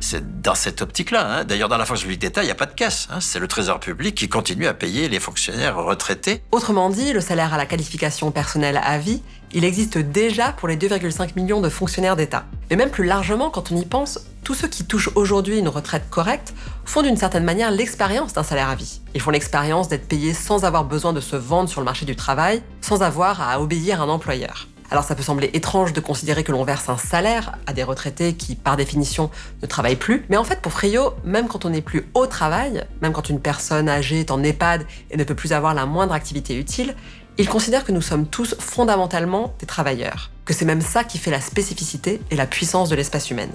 C'est 0.00 0.42
dans 0.42 0.54
cette 0.54 0.82
optique-là. 0.82 1.26
Hein. 1.26 1.44
D'ailleurs, 1.44 1.68
dans 1.68 1.78
la 1.78 1.86
fonction 1.86 2.04
publique 2.04 2.20
d'État, 2.20 2.42
il 2.42 2.46
n'y 2.46 2.52
a 2.52 2.56
pas 2.56 2.66
de 2.66 2.74
caisse. 2.74 3.08
Hein. 3.10 3.20
C'est 3.20 3.38
le 3.38 3.48
Trésor 3.48 3.80
public 3.80 4.14
qui 4.14 4.28
continue 4.28 4.66
à 4.66 4.74
payer 4.74 5.08
les 5.08 5.20
fonctionnaires 5.20 5.76
retraités. 5.76 6.42
Autrement 6.52 6.90
dit, 6.90 7.12
le 7.12 7.20
salaire 7.20 7.54
à 7.54 7.56
la 7.56 7.66
qualification 7.66 8.30
personnelle 8.30 8.80
à 8.82 8.98
vie, 8.98 9.22
il 9.52 9.64
existe 9.64 9.98
déjà 9.98 10.52
pour 10.52 10.68
les 10.68 10.76
2,5 10.76 11.30
millions 11.36 11.60
de 11.60 11.68
fonctionnaires 11.68 12.16
d'État. 12.16 12.44
Mais 12.70 12.76
même 12.76 12.90
plus 12.90 13.04
largement, 13.04 13.50
quand 13.50 13.72
on 13.72 13.76
y 13.76 13.84
pense, 13.84 14.20
tous 14.44 14.54
ceux 14.54 14.68
qui 14.68 14.84
touchent 14.84 15.10
aujourd'hui 15.14 15.58
une 15.58 15.68
retraite 15.68 16.08
correcte 16.10 16.54
font 16.84 17.02
d'une 17.02 17.16
certaine 17.16 17.44
manière 17.44 17.70
l'expérience 17.70 18.32
d'un 18.32 18.42
salaire 18.42 18.68
à 18.68 18.74
vie. 18.74 19.00
Ils 19.14 19.20
font 19.20 19.30
l'expérience 19.30 19.88
d'être 19.88 20.06
payés 20.06 20.34
sans 20.34 20.64
avoir 20.64 20.84
besoin 20.84 21.12
de 21.12 21.20
se 21.20 21.36
vendre 21.36 21.68
sur 21.68 21.80
le 21.80 21.84
marché 21.84 22.06
du 22.06 22.16
travail, 22.16 22.62
sans 22.80 23.02
avoir 23.02 23.40
à 23.40 23.60
obéir 23.60 24.00
à 24.00 24.04
un 24.04 24.08
employeur. 24.08 24.68
Alors 24.90 25.04
ça 25.04 25.14
peut 25.14 25.22
sembler 25.22 25.50
étrange 25.52 25.92
de 25.92 26.00
considérer 26.00 26.44
que 26.44 26.52
l'on 26.52 26.64
verse 26.64 26.88
un 26.88 26.96
salaire 26.96 27.58
à 27.66 27.72
des 27.72 27.82
retraités 27.82 28.34
qui, 28.34 28.54
par 28.54 28.76
définition, 28.76 29.30
ne 29.62 29.66
travaillent 29.66 29.96
plus, 29.96 30.24
mais 30.28 30.36
en 30.36 30.44
fait 30.44 30.60
pour 30.60 30.72
Frio, 30.72 31.14
même 31.24 31.48
quand 31.48 31.64
on 31.64 31.70
n'est 31.70 31.82
plus 31.82 32.08
au 32.14 32.26
travail, 32.26 32.84
même 33.02 33.12
quand 33.12 33.28
une 33.28 33.40
personne 33.40 33.88
âgée 33.88 34.20
est 34.20 34.30
en 34.30 34.42
EHPAD 34.42 34.86
et 35.10 35.16
ne 35.16 35.24
peut 35.24 35.34
plus 35.34 35.52
avoir 35.52 35.74
la 35.74 35.86
moindre 35.86 36.14
activité 36.14 36.56
utile, 36.56 36.94
Il 37.38 37.50
considère 37.50 37.84
que 37.84 37.92
nous 37.92 38.00
sommes 38.00 38.26
tous 38.26 38.56
fondamentalement 38.58 39.54
des 39.58 39.66
travailleurs, 39.66 40.30
que 40.46 40.54
c'est 40.54 40.64
même 40.64 40.80
ça 40.80 41.04
qui 41.04 41.18
fait 41.18 41.30
la 41.30 41.42
spécificité 41.42 42.18
et 42.30 42.36
la 42.36 42.46
puissance 42.46 42.88
de 42.88 42.96
l'espèce 42.96 43.30
humaine. 43.30 43.52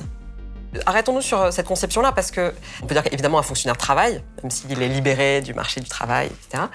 Arrêtons-nous 0.86 1.22
sur 1.22 1.42
euh, 1.42 1.52
cette 1.52 1.66
conception-là 1.66 2.12
parce 2.12 2.32
que 2.32 2.54
on 2.82 2.86
peut 2.86 2.94
dire 2.94 3.04
qu'évidemment 3.04 3.40
un 3.40 3.44
fonctionnaire 3.44 3.78
travaille, 3.78 4.24
même 4.42 4.52
s'il 4.52 4.82
est 4.82 4.88
libéré 4.88 5.42
du 5.42 5.54
marché 5.54 5.82
du 5.82 5.90
travail, 5.90 6.28
etc. 6.28 6.66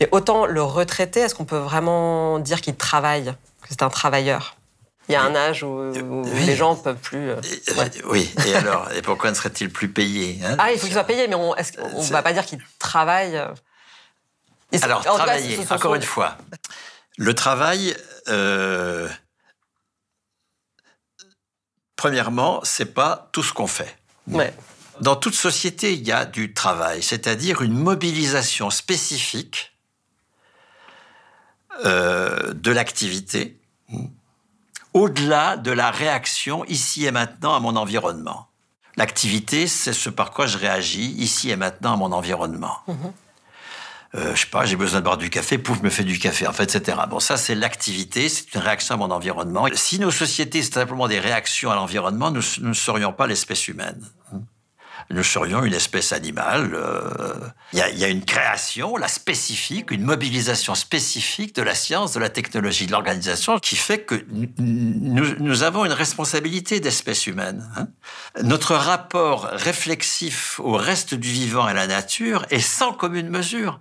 Mais 0.00 0.08
autant 0.10 0.46
le 0.46 0.62
retraité, 0.62 1.20
est-ce 1.20 1.34
qu'on 1.34 1.44
peut 1.44 1.58
vraiment 1.58 2.38
dire 2.38 2.62
qu'il 2.62 2.74
travaille, 2.74 3.32
c'est 3.74 3.82
un 3.82 3.90
travailleur 3.90 4.56
Il 5.08 5.12
y 5.12 5.16
a 5.16 5.22
un 5.22 5.34
âge 5.34 5.64
où, 5.64 5.90
les 6.46 6.54
gens 6.54 6.76
ne 6.76 6.80
peuvent 6.80 6.96
plus. 6.96 7.30
Euh, 7.30 7.40
oui, 8.04 8.32
et 8.46 8.54
alors, 8.54 8.90
et 8.92 9.02
pourquoi 9.02 9.30
ne 9.30 9.34
serait-il 9.34 9.68
plus 9.68 9.88
payé 9.88 10.38
hein? 10.44 10.54
Ah, 10.58 10.70
il 10.70 10.78
faut 10.78 10.86
qu'il 10.86 10.94
soit 10.94 11.04
payé, 11.04 11.26
mais 11.26 11.34
on 11.34 11.54
ne 11.56 12.12
va 12.12 12.22
pas 12.22 12.32
dire 12.32 12.46
qu'il 12.46 12.60
travaille. 12.78 13.36
Euh, 13.36 13.52
alors, 14.82 15.02
travailler, 15.02 15.58
encore 15.70 15.96
une 15.96 16.02
fois. 16.02 16.38
Le 17.16 17.34
travail, 17.34 17.96
euh, 18.28 19.08
premièrement, 21.96 22.60
c'est 22.62 22.94
pas 22.94 23.28
tout 23.32 23.42
ce 23.42 23.52
qu'on 23.52 23.66
fait. 23.66 23.96
Dans 25.00 25.16
toute 25.16 25.34
société, 25.34 25.94
il 25.94 26.06
y 26.06 26.12
a 26.12 26.24
du 26.24 26.54
travail, 26.54 27.02
c'est-à-dire 27.02 27.62
une 27.62 27.76
mobilisation 27.76 28.70
spécifique 28.70 29.74
euh, 31.84 32.52
de 32.54 32.70
l'activité, 32.70 33.58
au-delà 34.92 35.56
de 35.56 35.70
la 35.70 35.90
réaction 35.90 36.64
ici 36.66 37.04
et 37.04 37.10
maintenant 37.10 37.54
à 37.54 37.60
mon 37.60 37.76
environnement. 37.76 38.48
L'activité, 38.96 39.66
c'est 39.66 39.92
ce 39.92 40.08
par 40.08 40.30
quoi 40.30 40.46
je 40.46 40.56
réagis 40.56 41.14
ici 41.18 41.50
et 41.50 41.56
maintenant 41.56 41.94
à 41.94 41.96
mon 41.96 42.12
environnement. 42.12 42.78
Mhm 42.86 43.12
euh, 44.14 44.32
je 44.36 44.42
sais 44.42 44.46
pas, 44.46 44.64
j'ai 44.64 44.76
besoin 44.76 45.00
de 45.00 45.04
boire 45.04 45.16
du 45.16 45.28
café, 45.28 45.58
pouf, 45.58 45.82
me 45.82 45.90
fait 45.90 46.04
du 46.04 46.20
café, 46.20 46.46
en 46.46 46.52
fait, 46.52 46.72
etc. 46.72 46.98
Bon, 47.10 47.18
ça, 47.18 47.36
c'est 47.36 47.56
l'activité, 47.56 48.28
c'est 48.28 48.54
une 48.54 48.60
réaction 48.60 48.94
à 48.94 48.98
mon 48.98 49.10
environnement. 49.10 49.66
Si 49.74 49.98
nos 49.98 50.12
sociétés, 50.12 50.62
c'est 50.62 50.74
simplement 50.74 51.08
des 51.08 51.18
réactions 51.18 51.72
à 51.72 51.74
l'environnement, 51.74 52.30
nous 52.30 52.42
ne 52.60 52.72
serions 52.74 53.12
pas 53.12 53.26
l'espèce 53.26 53.66
humaine 53.66 54.08
nous 55.10 55.22
serions 55.22 55.64
une 55.64 55.74
espèce 55.74 56.12
animale. 56.12 56.70
Euh, 56.74 57.34
il 57.72 57.78
y, 57.78 58.04
a 58.04 58.08
une 58.08 58.24
création, 58.24 58.96
la 58.96 59.08
spécifique, 59.08 59.90
une 59.90 60.02
mobilisation 60.02 60.74
spécifique 60.74 61.54
de 61.54 61.62
la 61.62 61.74
science, 61.74 62.12
de 62.12 62.20
la 62.20 62.28
technologie, 62.28 62.86
de 62.86 62.92
l'organisation, 62.92 63.58
qui 63.58 63.76
fait 63.76 64.00
que 64.00 64.24
nous, 64.58 65.62
avons 65.62 65.84
une 65.84 65.92
responsabilité 65.92 66.80
d'espèce 66.80 67.26
humaine. 67.26 67.68
Hein. 67.76 67.88
Notre 68.42 68.74
rapport 68.74 69.48
réflexif 69.52 70.60
au 70.60 70.74
reste 70.74 71.14
du 71.14 71.28
vivant 71.28 71.68
et 71.68 71.72
à 71.72 71.74
la 71.74 71.86
nature 71.86 72.46
est 72.50 72.60
sans 72.60 72.92
commune 72.92 73.28
mesure 73.28 73.80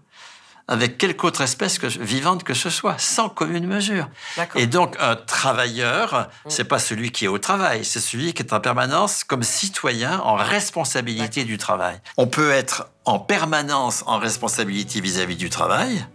avec 0.67 0.97
quelque 0.97 1.25
autre 1.25 1.41
espèce 1.41 1.77
que, 1.77 1.87
vivante 1.87 2.43
que 2.43 2.53
ce 2.53 2.69
soit, 2.69 2.97
sans 2.97 3.29
commune 3.29 3.67
mesure. 3.67 4.07
Et 4.55 4.67
donc, 4.67 4.95
un 4.99 5.15
travailleur, 5.15 6.29
mm. 6.45 6.49
c'est 6.49 6.63
pas 6.63 6.79
celui 6.79 7.11
qui 7.11 7.25
est 7.25 7.27
au 7.27 7.37
travail, 7.37 7.83
c'est 7.83 7.99
celui 7.99 8.33
qui 8.33 8.43
est 8.43 8.53
en 8.53 8.59
permanence 8.59 9.23
comme 9.23 9.43
citoyen 9.43 10.19
en 10.19 10.35
responsabilité 10.35 11.43
du 11.43 11.57
travail. 11.57 11.99
On 12.17 12.27
peut 12.27 12.51
être 12.51 12.89
en 13.05 13.19
permanence 13.19 14.03
en 14.07 14.17
responsabilité 14.17 15.01
vis-à-vis 15.01 15.35
du 15.35 15.49
travail, 15.49 16.05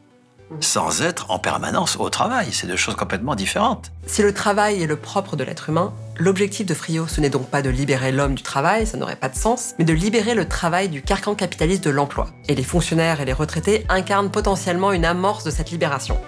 sans 0.61 1.03
être 1.03 1.31
en 1.31 1.39
permanence 1.39 1.97
au 1.97 2.09
travail. 2.09 2.49
C'est 2.53 2.67
deux 2.67 2.77
choses 2.77 2.97
complètement 2.97 3.35
différentes. 3.35 3.93
Si 4.07 4.23
le 4.23 4.33
travail 4.33 4.83
est 4.83 4.87
le 4.87 4.97
propre 4.97 5.37
de 5.37 5.45
l'être 5.45 5.69
humain, 5.69 5.93
l'objectif 6.19 6.67
de 6.67 6.75
Frio, 6.75 7.07
ce 7.07 7.21
n'est 7.21 7.31
donc 7.31 7.49
pas 7.49 7.63
de 7.63 7.71
libérer 7.71 8.13
l'homme 8.13 8.35
du 8.35 8.43
travail, 8.43 8.87
ça 8.87 8.97
n'aurait 8.97 9.17
pas 9.17 9.29
de 9.29 9.37
sens, 9.37 9.75
mais 9.79 9.85
de 9.85 9.93
libérer 9.93 10.35
le 10.35 10.47
travail 10.47 10.89
du 10.89 11.03
carcan 11.03 11.35
capitaliste 11.35 11.85
de 11.85 11.91
l'emploi. 11.91 12.29
Et 12.49 12.55
les 12.55 12.65
fonctionnaires 12.65 13.21
et 13.21 13.25
les 13.25 13.33
retraités 13.33 13.87
incarnent 13.89 14.31
potentiellement 14.31 14.93
une 14.93 15.05
amorce 15.05 15.45
de 15.45 15.51
cette 15.51 15.71
libération. 15.71 16.19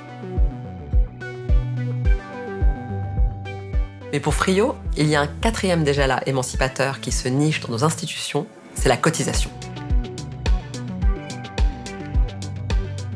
Mais 4.13 4.21
pour 4.21 4.35
Frio, 4.35 4.75
il 4.97 5.07
y 5.07 5.15
a 5.15 5.21
un 5.21 5.27
quatrième 5.27 5.85
déjà 5.85 6.07
là 6.07 6.21
émancipateur 6.27 7.01
qui 7.01 7.13
se 7.13 7.29
niche 7.29 7.61
dans 7.61 7.69
nos 7.69 7.85
institutions, 7.85 8.47
c'est 8.75 8.89
la 8.89 8.97
cotisation. 8.97 9.51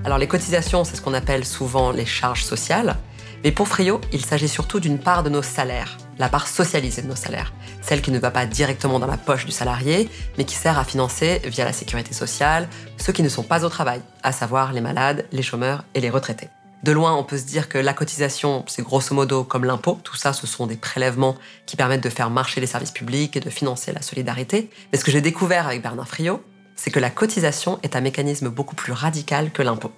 Alors 0.05 0.19
les 0.19 0.29
cotisations, 0.29 0.85
c'est 0.85 0.97
ce 0.97 1.01
qu'on 1.01 1.15
appelle 1.15 1.45
souvent 1.45 1.91
les 1.91 2.05
charges 2.05 2.45
sociales. 2.45 2.97
Mais 3.43 3.53
pour 3.53 3.69
Frio, 3.69 4.01
il 4.13 4.25
s'agit 4.25 4.49
surtout 4.49 4.79
d'une 4.79 4.99
part 4.99 5.23
de 5.23 5.31
nos 5.31 5.43
salaires, 5.43 5.97
la 6.19 6.29
part 6.29 6.49
socialisée 6.49 7.03
de 7.03 7.09
nos 7.09 7.17
salaires, 7.17 7.53
celle 7.83 8.03
qui 8.03 8.11
ne 8.11 8.19
va 8.19 8.31
pas 8.31 8.47
directement 8.47 8.99
dans 8.99 9.07
la 9.07 9.17
poche 9.17 9.47
du 9.47 9.53
salarié, 9.53 10.09
mais 10.39 10.45
qui 10.45 10.55
sert 10.55 10.79
à 10.79 10.85
financer, 10.85 11.43
via 11.45 11.65
la 11.65 11.73
sécurité 11.73 12.15
sociale, 12.15 12.69
ceux 12.97 13.13
qui 13.13 13.23
ne 13.23 13.29
sont 13.29 13.43
pas 13.43 13.65
au 13.65 13.69
travail, 13.69 14.01
à 14.23 14.33
savoir 14.33 14.73
les 14.73 14.81
malades, 14.81 15.27
les 15.33 15.43
chômeurs 15.43 15.85
et 15.95 16.01
les 16.01 16.11
retraités. 16.11 16.49
De 16.85 16.93
loin, 16.93 17.15
on 17.15 17.25
peut 17.25 17.39
se 17.39 17.45
dire 17.45 17.71
que 17.71 17.79
la 17.79 17.95
cotisation, 17.95 18.63
c'est 18.67 18.83
grosso 18.83 19.15
modo 19.15 19.43
comme 19.43 19.65
l'impôt. 19.65 19.99
Tout 20.05 20.17
ça, 20.17 20.35
ce 20.35 20.47
sont 20.47 20.67
des 20.67 20.77
prélèvements 20.77 21.35
qui 21.65 21.77
permettent 21.77 22.03
de 22.03 22.11
faire 22.11 22.29
marcher 22.29 22.61
les 22.61 22.67
services 22.67 22.91
publics 22.91 23.35
et 23.39 23.41
de 23.41 23.49
financer 23.49 23.91
la 23.91 24.03
solidarité. 24.03 24.69
Mais 24.93 24.99
ce 24.99 25.05
que 25.05 25.11
j'ai 25.11 25.23
découvert 25.23 25.67
avec 25.67 25.81
Bernard 25.81 26.07
Friot, 26.07 26.45
c'est 26.77 26.91
que 26.91 27.01
la 27.01 27.09
cotisation 27.09 27.79
est 27.83 27.97
un 27.97 28.03
mécanisme 28.03 28.51
beaucoup 28.51 28.75
plus 28.75 28.93
radical 28.93 29.51
que 29.51 29.63
l'impôt. 29.63 29.93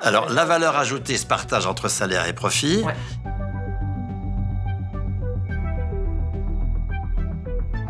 Alors, 0.00 0.28
la 0.28 0.44
valeur 0.44 0.76
ajoutée 0.76 1.16
se 1.16 1.24
partage 1.24 1.66
entre 1.66 1.88
salaire 1.88 2.26
et 2.26 2.32
profit. 2.32 2.82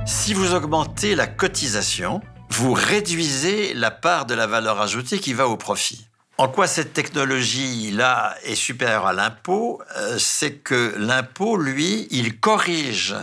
Si 0.06 0.34
vous 0.34 0.54
augmentez 0.54 1.14
la 1.14 1.26
cotisation, 1.26 2.20
vous 2.50 2.72
réduisez 2.72 3.72
la 3.74 3.90
part 3.90 4.26
de 4.26 4.34
la 4.34 4.46
valeur 4.46 4.80
ajoutée 4.80 5.18
qui 5.18 5.32
va 5.32 5.48
au 5.48 5.56
profit. 5.56 6.06
En 6.36 6.48
quoi 6.48 6.66
cette 6.66 6.92
technologie-là 6.92 8.36
est 8.44 8.54
supérieure 8.54 9.06
à 9.06 9.12
l'impôt? 9.12 9.80
Euh, 9.96 10.18
C'est 10.18 10.56
que 10.56 10.94
l'impôt, 10.98 11.56
lui, 11.56 12.06
il 12.10 12.38
corrige 12.38 13.14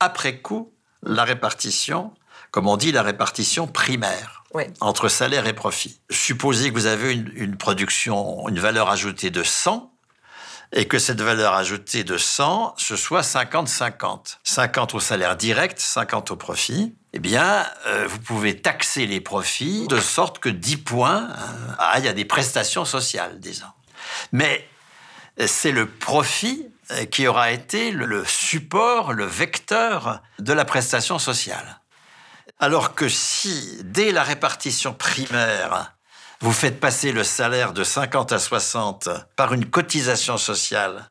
après 0.00 0.38
coup 0.38 0.72
la 1.02 1.24
répartition, 1.24 2.12
comme 2.50 2.68
on 2.68 2.76
dit, 2.76 2.92
la 2.92 3.02
répartition 3.02 3.66
primaire 3.66 4.44
entre 4.80 5.08
salaire 5.08 5.46
et 5.46 5.52
profit. 5.52 6.00
Supposez 6.10 6.70
que 6.70 6.74
vous 6.74 6.86
avez 6.86 7.12
une, 7.12 7.56
production, 7.56 8.48
une 8.48 8.58
valeur 8.58 8.90
ajoutée 8.90 9.30
de 9.30 9.42
100 9.42 9.92
et 10.72 10.86
que 10.86 10.98
cette 10.98 11.20
valeur 11.20 11.54
ajoutée 11.54 12.04
de 12.04 12.18
100, 12.18 12.74
ce 12.76 12.96
soit 12.96 13.22
50-50. 13.22 14.38
50 14.44 14.94
au 14.94 15.00
salaire 15.00 15.36
direct, 15.36 15.78
50 15.80 16.30
au 16.30 16.36
profit. 16.36 16.94
Eh 17.14 17.18
bien, 17.18 17.66
euh, 17.86 18.06
vous 18.06 18.18
pouvez 18.18 18.60
taxer 18.60 19.06
les 19.06 19.20
profits 19.20 19.86
de 19.88 19.98
sorte 19.98 20.38
que 20.38 20.48
10 20.48 20.76
points 20.78 21.28
euh, 21.30 21.72
aillent 21.78 22.08
à 22.08 22.12
des 22.12 22.26
prestations 22.26 22.84
sociales, 22.84 23.40
disons. 23.40 23.64
Mais 24.32 24.68
c'est 25.46 25.72
le 25.72 25.88
profit 25.88 26.66
euh, 26.90 27.04
qui 27.06 27.26
aura 27.26 27.50
été 27.50 27.90
le 27.90 28.24
support, 28.24 29.12
le 29.12 29.24
vecteur 29.24 30.22
de 30.38 30.52
la 30.52 30.64
prestation 30.64 31.18
sociale. 31.18 31.80
Alors 32.58 32.94
que 32.94 33.08
si, 33.08 33.78
dès 33.84 34.10
la 34.10 34.22
répartition 34.22 34.92
primaire, 34.92 35.94
vous 36.40 36.52
faites 36.52 36.78
passer 36.78 37.12
le 37.12 37.24
salaire 37.24 37.72
de 37.72 37.82
50 37.82 38.32
à 38.32 38.38
60 38.38 39.08
par 39.36 39.52
une 39.54 39.68
cotisation 39.68 40.38
sociale 40.38 41.10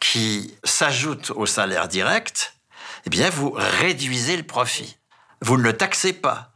qui 0.00 0.54
s'ajoute 0.64 1.32
au 1.34 1.46
salaire 1.46 1.88
direct, 1.88 2.54
eh 3.06 3.10
bien, 3.10 3.30
vous 3.30 3.52
réduisez 3.56 4.36
le 4.36 4.44
profit. 4.44 4.96
Vous 5.40 5.56
ne 5.56 5.62
le 5.62 5.76
taxez 5.76 6.12
pas, 6.12 6.52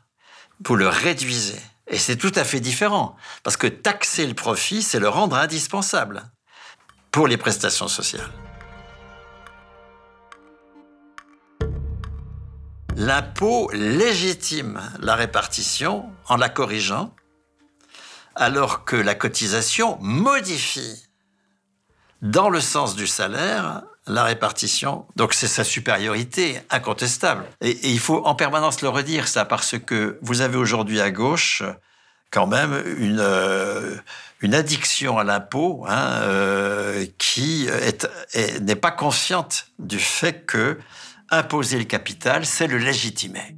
vous 0.64 0.76
le 0.76 0.88
réduisez. 0.88 1.61
Et 1.88 1.99
c'est 1.99 2.17
tout 2.17 2.33
à 2.35 2.45
fait 2.45 2.61
différent, 2.61 3.17
parce 3.43 3.57
que 3.57 3.67
taxer 3.67 4.26
le 4.26 4.35
profit, 4.35 4.83
c'est 4.83 4.99
le 4.99 5.09
rendre 5.09 5.37
indispensable 5.37 6.23
pour 7.11 7.26
les 7.26 7.37
prestations 7.37 7.88
sociales. 7.88 8.31
L'impôt 12.97 13.71
légitime 13.73 14.83
la 15.00 15.14
répartition 15.14 16.11
en 16.28 16.37
la 16.37 16.49
corrigeant, 16.49 17.14
alors 18.38 18.85
que 18.85 18.97
la 18.97 19.14
cotisation 19.14 19.99
modifie 20.00 21.04
dans 22.23 22.49
le 22.49 22.61
sens 22.61 22.97
du 22.97 23.07
salaire 23.07 23.83
la 24.07 24.25
répartition. 24.25 25.07
Donc 25.16 25.35
c'est 25.35 25.49
sa 25.49 25.64
supériorité 25.64 26.61
incontestable. 26.71 27.45
Et, 27.61 27.78
il 27.90 28.00
faut 28.00 28.25
en 28.25 28.35
permanence 28.35 28.80
le 28.80 28.88
redire 28.88 29.28
ça, 29.28 29.45
parce 29.45 29.78
que 29.78 30.18
vous 30.23 30.40
avez 30.40 30.57
aujourd'hui 30.57 31.00
à 31.00 31.11
gauche 31.11 31.62
quand 32.30 32.47
même 32.47 32.83
une, 32.99 33.21
euh, 33.21 33.97
une 34.40 34.54
addiction 34.54 35.18
à 35.18 35.25
l'impôt 35.25 35.85
hein, 35.88 36.21
euh, 36.23 37.07
qui 37.18 37.68
n'est 38.61 38.76
pas 38.76 38.90
consciente 38.90 39.66
du 39.78 39.99
fait 39.99 40.45
que 40.47 40.78
imposer 41.30 41.78
le 41.78 41.85
capital, 41.85 42.47
c'est 42.47 42.66
le 42.66 42.78
légitimer. 42.78 43.57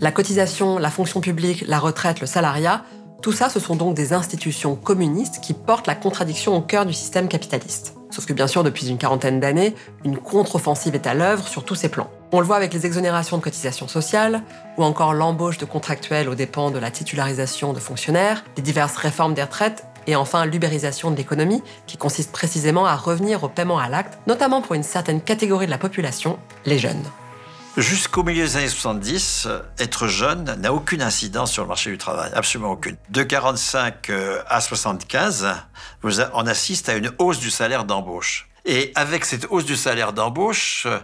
La 0.00 0.12
cotisation, 0.12 0.78
la 0.78 0.90
fonction 0.90 1.20
publique, 1.20 1.64
la 1.66 1.78
retraite, 1.78 2.20
le 2.20 2.26
salariat, 2.26 2.84
tout 3.20 3.32
ça, 3.32 3.48
ce 3.48 3.58
sont 3.58 3.74
donc 3.74 3.94
des 3.94 4.12
institutions 4.12 4.76
communistes 4.76 5.40
qui 5.42 5.52
portent 5.52 5.88
la 5.88 5.96
contradiction 5.96 6.56
au 6.56 6.60
cœur 6.60 6.86
du 6.86 6.92
système 6.92 7.26
capitaliste. 7.26 7.94
Sauf 8.10 8.26
que 8.26 8.32
bien 8.32 8.46
sûr, 8.46 8.62
depuis 8.62 8.88
une 8.88 8.96
quarantaine 8.96 9.40
d'années, 9.40 9.74
une 10.04 10.16
contre-offensive 10.16 10.94
est 10.94 11.06
à 11.06 11.14
l'œuvre 11.14 11.46
sur 11.46 11.64
tous 11.64 11.74
ces 11.74 11.88
plans. 11.88 12.08
On 12.30 12.38
le 12.40 12.46
voit 12.46 12.56
avec 12.56 12.72
les 12.72 12.86
exonérations 12.86 13.36
de 13.36 13.42
cotisations 13.42 13.88
sociales, 13.88 14.42
ou 14.76 14.84
encore 14.84 15.14
l'embauche 15.14 15.58
de 15.58 15.64
contractuels 15.64 16.28
aux 16.28 16.36
dépens 16.36 16.70
de 16.70 16.78
la 16.78 16.92
titularisation 16.92 17.72
de 17.72 17.80
fonctionnaires, 17.80 18.44
les 18.56 18.62
diverses 18.62 18.96
réformes 18.96 19.34
des 19.34 19.42
retraites 19.42 19.84
Et 20.06 20.16
enfin, 20.16 20.46
l'ubérisation 20.46 21.10
de 21.10 21.16
l'économie, 21.16 21.62
qui 21.86 21.96
consiste 21.96 22.32
précisément 22.32 22.86
à 22.86 22.94
revenir 22.96 23.42
au 23.42 23.48
paiement 23.48 23.78
à 23.78 23.88
l'acte, 23.88 24.18
notamment 24.26 24.62
pour 24.62 24.74
une 24.74 24.82
certaine 24.84 25.20
catégorie 25.20 25.66
de 25.66 25.70
la 25.70 25.78
population, 25.78 26.38
les 26.64 26.78
jeunes. 26.78 27.04
Jusqu'au 27.78 28.24
milieu 28.24 28.42
des 28.42 28.56
années 28.56 28.68
70, 28.68 29.46
être 29.78 30.08
jeune 30.08 30.56
n'a 30.60 30.72
aucune 30.72 31.00
incidence 31.00 31.52
sur 31.52 31.62
le 31.62 31.68
marché 31.68 31.92
du 31.92 31.96
travail, 31.96 32.28
absolument 32.34 32.72
aucune. 32.72 32.96
De 33.10 33.22
45 33.22 34.10
euh, 34.10 34.42
à 34.48 34.60
75, 34.60 35.46
on 36.02 36.46
assiste 36.48 36.88
à 36.88 36.96
une 36.96 37.12
hausse 37.18 37.38
du 37.38 37.52
salaire 37.52 37.84
d'embauche. 37.84 38.48
Et 38.64 38.90
avec 38.96 39.24
cette 39.24 39.46
hausse 39.50 39.64
du 39.64 39.76
salaire 39.76 40.12
d'embauche, 40.12 40.86
euh, 40.86 40.98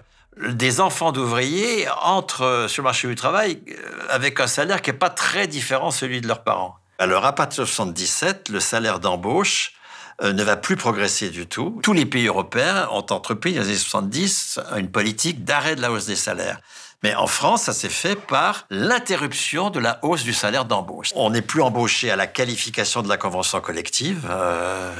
des 0.50 0.80
enfants 0.80 1.12
d'ouvriers 1.12 1.86
entrent 2.02 2.66
sur 2.68 2.82
le 2.82 2.88
marché 2.88 3.06
du 3.06 3.14
travail 3.14 3.60
euh, 3.68 4.06
avec 4.10 4.40
un 4.40 4.48
salaire 4.48 4.82
qui 4.82 4.90
n'est 4.90 4.96
pas 4.96 5.10
très 5.10 5.46
différent 5.46 5.90
de 5.90 5.94
celui 5.94 6.20
de 6.20 6.26
leurs 6.26 6.42
parents. 6.42 6.78
Alors 6.98 7.24
à 7.24 7.36
partir 7.36 7.62
de 7.62 7.68
77, 7.68 8.48
le 8.48 8.58
salaire 8.58 8.98
d'embauche 8.98 9.74
euh, 9.74 9.83
ne 10.22 10.42
va 10.42 10.56
plus 10.56 10.76
progresser 10.76 11.30
du 11.30 11.46
tout. 11.46 11.80
Tous 11.82 11.92
les 11.92 12.06
pays 12.06 12.26
européens 12.26 12.88
ont 12.92 13.06
entrepris, 13.10 13.52
dans 13.54 13.62
les 13.62 13.68
années 13.68 13.76
70, 13.76 14.60
une 14.76 14.90
politique 14.90 15.44
d'arrêt 15.44 15.76
de 15.76 15.80
la 15.80 15.90
hausse 15.90 16.06
des 16.06 16.16
salaires. 16.16 16.60
Mais 17.04 17.14
en 17.14 17.26
France, 17.26 17.64
ça 17.64 17.74
s'est 17.74 17.90
fait 17.90 18.16
par 18.16 18.64
l'interruption 18.70 19.68
de 19.68 19.78
la 19.78 19.98
hausse 20.02 20.24
du 20.24 20.32
salaire 20.32 20.64
d'embauche. 20.64 21.10
On 21.14 21.28
n'est 21.28 21.42
plus 21.42 21.60
embauché 21.60 22.10
à 22.10 22.16
la 22.16 22.26
qualification 22.26 23.02
de 23.02 23.10
la 23.10 23.18
convention 23.18 23.60
collective. 23.60 24.26
Euh, 24.30 24.90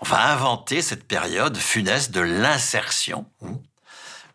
on 0.00 0.04
va 0.04 0.32
inventer 0.32 0.82
cette 0.82 1.06
période 1.06 1.56
funeste 1.56 2.10
de 2.10 2.20
l'insertion 2.20 3.24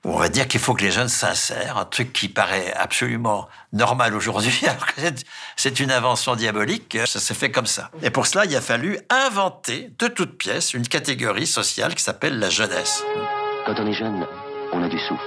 on 0.05 0.17
va 0.17 0.29
dire 0.29 0.47
qu'il 0.47 0.59
faut 0.59 0.73
que 0.73 0.83
les 0.83 0.91
jeunes 0.91 1.07
s'insèrent, 1.07 1.77
un 1.77 1.85
truc 1.85 2.11
qui 2.11 2.27
paraît 2.27 2.73
absolument 2.73 3.47
normal 3.71 4.15
aujourd'hui, 4.15 4.61
alors 4.67 4.85
c'est 5.55 5.79
une 5.79 5.91
invention 5.91 6.35
diabolique, 6.35 6.97
ça 7.05 7.19
s'est 7.19 7.33
fait 7.33 7.51
comme 7.51 7.65
ça. 7.65 7.89
Et 8.01 8.09
pour 8.09 8.27
cela, 8.27 8.45
il 8.45 8.55
a 8.55 8.61
fallu 8.61 8.99
inventer 9.09 9.91
de 9.99 10.07
toutes 10.07 10.37
pièces 10.37 10.73
une 10.73 10.87
catégorie 10.87 11.47
sociale 11.47 11.95
qui 11.95 12.03
s'appelle 12.03 12.39
la 12.39 12.49
jeunesse. 12.49 13.03
Quand 13.65 13.75
on 13.77 13.87
est 13.87 13.93
jeune, 13.93 14.25
on 14.73 14.83
a 14.83 14.89
du 14.89 14.99
souffle. 14.99 15.23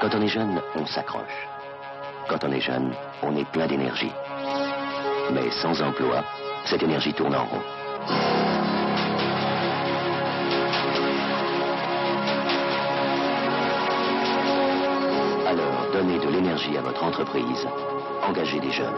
Quand 0.00 0.10
on 0.12 0.22
est 0.22 0.28
jeune, 0.28 0.60
on 0.74 0.86
s'accroche. 0.86 1.48
Quand 2.28 2.42
on 2.44 2.52
est 2.52 2.60
jeune, 2.60 2.92
on 3.22 3.36
est 3.36 3.50
plein 3.52 3.66
d'énergie. 3.66 4.12
Mais 5.32 5.50
sans 5.62 5.80
emploi, 5.82 6.24
cette 6.68 6.82
énergie 6.82 7.14
tourne 7.14 7.34
en 7.34 7.46
rond. 7.46 8.67
À 16.50 16.80
votre 16.80 17.02
entreprise. 17.02 17.68
Engagez 18.22 18.58
des 18.58 18.72
jeunes. 18.72 18.94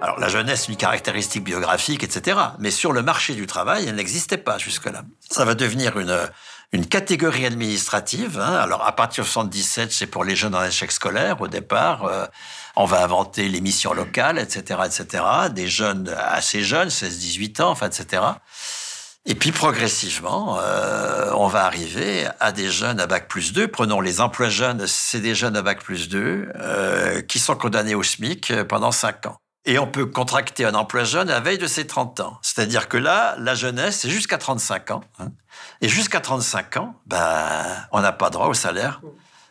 Alors 0.00 0.20
la 0.20 0.28
jeunesse, 0.28 0.68
une 0.68 0.76
caractéristique 0.76 1.42
biographique, 1.42 2.04
etc. 2.04 2.38
Mais 2.60 2.70
sur 2.70 2.92
le 2.92 3.02
marché 3.02 3.34
du 3.34 3.48
travail, 3.48 3.86
elle 3.88 3.96
n'existait 3.96 4.38
pas 4.38 4.58
jusque-là. 4.58 5.02
Ça 5.28 5.44
va 5.44 5.54
devenir 5.54 5.98
une, 5.98 6.16
une 6.70 6.86
catégorie 6.86 7.44
administrative. 7.44 8.38
Hein. 8.38 8.54
Alors 8.54 8.86
à 8.86 8.92
partir 8.94 9.24
de 9.24 9.28
77, 9.28 9.90
c'est 9.90 10.06
pour 10.06 10.22
les 10.22 10.36
jeunes 10.36 10.54
en 10.54 10.62
échec 10.62 10.92
scolaire 10.92 11.40
au 11.40 11.48
départ. 11.48 12.04
Euh, 12.04 12.24
on 12.76 12.84
va 12.84 13.02
inventer 13.02 13.48
les 13.48 13.60
missions 13.60 13.94
locales, 13.94 14.38
etc., 14.38 14.80
etc. 14.86 15.24
Des 15.50 15.66
jeunes 15.66 16.08
assez 16.08 16.62
jeunes, 16.62 16.88
16-18 16.88 17.62
ans, 17.62 17.70
enfin, 17.70 17.88
etc. 17.88 18.22
Et 19.24 19.36
puis 19.36 19.52
progressivement, 19.52 20.58
euh, 20.60 21.30
on 21.36 21.46
va 21.46 21.64
arriver 21.64 22.26
à 22.40 22.50
des 22.50 22.70
jeunes 22.70 22.98
à 22.98 23.06
bac 23.06 23.28
plus 23.28 23.52
2. 23.52 23.68
Prenons 23.68 24.00
les 24.00 24.20
emplois 24.20 24.48
jeunes, 24.48 24.86
c'est 24.88 25.20
des 25.20 25.34
jeunes 25.34 25.56
à 25.56 25.62
bac 25.62 25.80
plus 25.82 26.08
2 26.08 26.50
euh, 26.56 27.22
qui 27.22 27.38
sont 27.38 27.54
condamnés 27.54 27.94
au 27.94 28.02
SMIC 28.02 28.52
pendant 28.64 28.90
5 28.90 29.26
ans. 29.26 29.36
Et 29.64 29.78
on 29.78 29.86
peut 29.86 30.06
contracter 30.06 30.64
un 30.64 30.74
emploi 30.74 31.04
jeune 31.04 31.30
à 31.30 31.34
la 31.34 31.40
veille 31.40 31.58
de 31.58 31.68
ses 31.68 31.86
30 31.86 32.18
ans. 32.18 32.38
C'est-à-dire 32.42 32.88
que 32.88 32.96
là, 32.96 33.36
la 33.38 33.54
jeunesse, 33.54 34.00
c'est 34.00 34.10
jusqu'à 34.10 34.38
35 34.38 34.90
ans. 34.90 35.04
Hein. 35.20 35.28
Et 35.80 35.88
jusqu'à 35.88 36.20
35 36.20 36.78
ans, 36.78 36.96
ben, 37.06 37.64
on 37.92 38.00
n'a 38.00 38.10
pas 38.10 38.28
droit 38.28 38.48
au 38.48 38.54
salaire, 38.54 39.00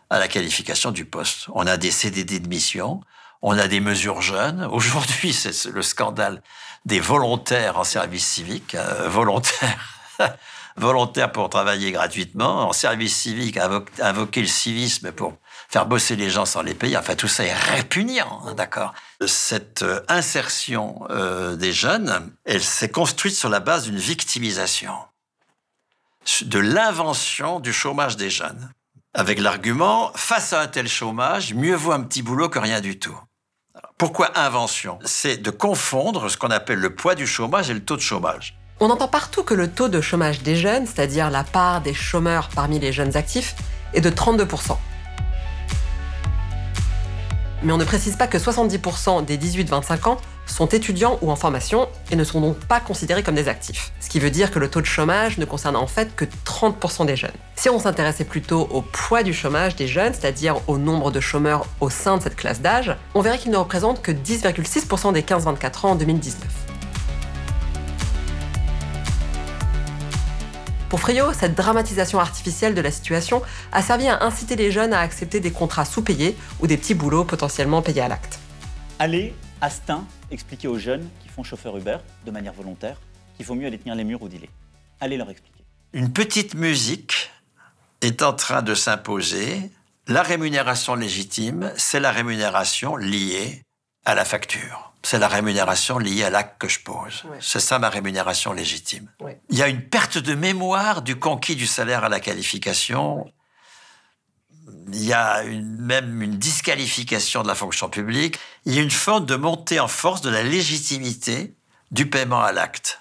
à 0.09 0.19
la 0.19 0.27
qualification 0.27 0.91
du 0.91 1.05
poste. 1.05 1.45
On 1.53 1.65
a 1.65 1.77
des 1.77 1.91
CDD 1.91 2.41
de 2.41 2.49
mission, 2.49 2.99
on 3.41 3.57
a 3.57 3.69
des 3.69 3.79
mesures 3.79 4.21
jeunes. 4.21 4.65
Aujourd'hui, 4.65 5.31
c'est 5.33 5.65
le 5.65 5.81
scandale 5.81 6.41
des 6.85 6.99
volontaires 6.99 7.77
en 7.77 7.83
service 7.83 8.25
civique, 8.25 8.75
euh, 8.75 9.07
volontaires, 9.07 10.17
volontaires 10.77 11.31
pour 11.31 11.49
travailler 11.49 11.91
gratuitement, 11.91 12.69
en 12.69 12.73
service 12.73 13.15
civique, 13.15 13.57
invoquer 13.57 14.41
le 14.41 14.47
civisme 14.47 15.11
pour 15.11 15.33
faire 15.69 15.85
bosser 15.85 16.15
les 16.15 16.29
gens 16.29 16.45
sans 16.45 16.61
les 16.61 16.73
payer. 16.73 16.97
Enfin, 16.97 17.15
tout 17.15 17.27
ça 17.27 17.45
est 17.45 17.53
répugnant, 17.53 18.41
hein, 18.45 18.53
d'accord 18.53 18.93
Cette 19.25 19.83
euh, 19.83 20.01
insertion 20.07 21.05
euh, 21.09 21.55
des 21.55 21.71
jeunes, 21.71 22.31
elle 22.45 22.63
s'est 22.63 22.89
construite 22.89 23.35
sur 23.35 23.49
la 23.49 23.59
base 23.59 23.85
d'une 23.85 23.97
victimisation, 23.97 24.93
de 26.41 26.59
l'invention 26.59 27.59
du 27.59 27.73
chômage 27.73 28.17
des 28.17 28.29
jeunes, 28.29 28.71
avec 29.13 29.39
l'argument, 29.39 30.11
face 30.15 30.53
à 30.53 30.61
un 30.61 30.67
tel 30.67 30.87
chômage, 30.87 31.53
mieux 31.53 31.75
vaut 31.75 31.91
un 31.91 32.01
petit 32.01 32.21
boulot 32.21 32.49
que 32.49 32.59
rien 32.59 32.81
du 32.81 32.97
tout. 32.97 33.17
Pourquoi 34.01 34.35
invention? 34.35 34.97
C'est 35.05 35.43
de 35.43 35.51
confondre 35.51 36.27
ce 36.27 36.35
qu'on 36.35 36.49
appelle 36.49 36.79
le 36.79 36.95
poids 36.95 37.13
du 37.13 37.27
chômage 37.27 37.69
et 37.69 37.73
le 37.75 37.83
taux 37.83 37.97
de 37.97 38.01
chômage. 38.01 38.57
On 38.79 38.89
entend 38.89 39.07
partout 39.07 39.43
que 39.43 39.53
le 39.53 39.69
taux 39.69 39.89
de 39.89 40.01
chômage 40.01 40.41
des 40.41 40.55
jeunes, 40.55 40.87
c'est-à-dire 40.87 41.29
la 41.29 41.43
part 41.43 41.81
des 41.81 41.93
chômeurs 41.93 42.49
parmi 42.55 42.79
les 42.79 42.91
jeunes 42.91 43.15
actifs, 43.15 43.55
est 43.93 44.01
de 44.01 44.09
32%. 44.09 44.75
Mais 47.61 47.71
on 47.71 47.77
ne 47.77 47.83
précise 47.83 48.15
pas 48.15 48.25
que 48.25 48.39
70% 48.39 49.23
des 49.23 49.37
18-25 49.37 50.09
ans 50.09 50.17
sont 50.45 50.67
étudiants 50.67 51.17
ou 51.21 51.31
en 51.31 51.35
formation 51.35 51.87
et 52.11 52.15
ne 52.15 52.23
sont 52.23 52.41
donc 52.41 52.57
pas 52.59 52.79
considérés 52.79 53.23
comme 53.23 53.35
des 53.35 53.47
actifs. 53.47 53.91
Ce 53.99 54.09
qui 54.09 54.19
veut 54.19 54.29
dire 54.29 54.51
que 54.51 54.59
le 54.59 54.69
taux 54.69 54.81
de 54.81 54.85
chômage 54.85 55.37
ne 55.37 55.45
concerne 55.45 55.75
en 55.75 55.87
fait 55.87 56.15
que 56.15 56.25
30% 56.45 57.05
des 57.05 57.15
jeunes. 57.15 57.31
Si 57.55 57.69
on 57.69 57.79
s'intéressait 57.79 58.25
plutôt 58.25 58.67
au 58.71 58.81
poids 58.81 59.23
du 59.23 59.33
chômage 59.33 59.75
des 59.75 59.87
jeunes, 59.87 60.13
c'est-à-dire 60.13 60.57
au 60.67 60.77
nombre 60.77 61.11
de 61.11 61.19
chômeurs 61.19 61.65
au 61.79 61.89
sein 61.89 62.17
de 62.17 62.23
cette 62.23 62.35
classe 62.35 62.61
d'âge, 62.61 62.95
on 63.13 63.21
verrait 63.21 63.37
qu'il 63.37 63.51
ne 63.51 63.57
représente 63.57 64.01
que 64.01 64.11
10,6% 64.11 65.13
des 65.13 65.21
15-24 65.21 65.85
ans 65.85 65.91
en 65.91 65.95
2019. 65.95 66.43
Pour 70.91 70.99
Frio, 70.99 71.31
cette 71.31 71.55
dramatisation 71.55 72.19
artificielle 72.19 72.75
de 72.75 72.81
la 72.81 72.91
situation 72.91 73.41
a 73.71 73.81
servi 73.81 74.09
à 74.09 74.25
inciter 74.25 74.57
les 74.57 74.71
jeunes 74.71 74.91
à 74.91 74.99
accepter 74.99 75.39
des 75.39 75.51
contrats 75.51 75.85
sous-payés 75.85 76.35
ou 76.59 76.67
des 76.67 76.75
petits 76.75 76.95
boulots 76.95 77.23
potentiellement 77.23 77.81
payés 77.81 78.01
à 78.01 78.09
l'acte. 78.09 78.39
Allez, 78.99 79.33
Astin 79.61 80.05
expliquer 80.31 80.67
aux 80.67 80.79
jeunes 80.79 81.07
qui 81.21 81.29
font 81.29 81.43
chauffeur 81.43 81.77
Uber 81.77 81.97
de 82.25 82.31
manière 82.31 82.53
volontaire 82.53 82.99
qu'il 83.37 83.45
faut 83.45 83.55
mieux 83.55 83.67
aller 83.67 83.77
tenir 83.77 83.95
les 83.95 84.03
murs 84.03 84.21
ou 84.21 84.27
dealer. 84.27 84.49
Allez 84.99 85.17
leur 85.17 85.29
expliquer. 85.29 85.63
Une 85.93 86.11
petite 86.11 86.55
musique 86.55 87.31
est 88.01 88.21
en 88.21 88.33
train 88.33 88.61
de 88.61 88.75
s'imposer. 88.75 89.71
La 90.07 90.23
rémunération 90.23 90.95
légitime, 90.95 91.71
c'est 91.77 91.99
la 91.99 92.11
rémunération 92.11 92.95
liée 92.95 93.61
à 94.05 94.15
la 94.15 94.25
facture 94.25 94.91
c'est 95.03 95.19
la 95.19 95.27
rémunération 95.27 95.97
liée 95.97 96.23
à 96.23 96.29
l'acte 96.29 96.59
que 96.59 96.67
je 96.67 96.79
pose. 96.79 97.23
C'est 97.39 97.59
ça 97.59 97.79
ma 97.79 97.89
rémunération 97.89 98.53
légitime. 98.53 99.09
Il 99.49 99.57
y 99.57 99.63
a 99.63 99.67
une 99.67 99.81
perte 99.81 100.17
de 100.17 100.35
mémoire 100.35 101.01
du 101.01 101.15
conquis 101.17 101.55
du 101.55 101.67
salaire 101.67 102.03
à 102.03 102.09
la 102.09 102.19
qualification. 102.19 103.25
Il 104.93 105.03
y 105.03 105.13
a 105.13 105.43
même 105.43 106.21
une 106.21 106.37
disqualification 106.37 107.43
de 107.43 107.47
la 107.47 107.55
fonction 107.55 107.89
publique. 107.89 108.39
Il 108.65 108.75
y 108.75 108.79
a 108.79 108.81
une 108.81 108.91
forme 108.91 109.25
de 109.25 109.35
montée 109.35 109.79
en 109.79 109.87
force 109.87 110.21
de 110.21 110.29
la 110.29 110.43
légitimité 110.43 111.55
du 111.91 112.09
paiement 112.09 112.41
à 112.41 112.51
l'acte. 112.51 112.99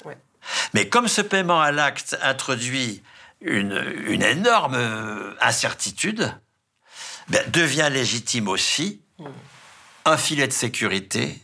Mais 0.75 0.89
comme 0.89 1.09
ce 1.09 1.21
paiement 1.21 1.61
à 1.61 1.73
l'acte 1.73 2.17
introduit 2.23 3.03
une, 3.41 4.23
énorme 4.23 4.77
incertitude, 5.41 6.35
ben, 7.29 7.49
devient 7.51 7.89
légitime 7.91 8.49
aussi 8.49 9.03
hmm. 9.19 9.27
un 10.05 10.17
filet 10.17 10.47
de 10.47 10.53
sécurité 10.53 11.41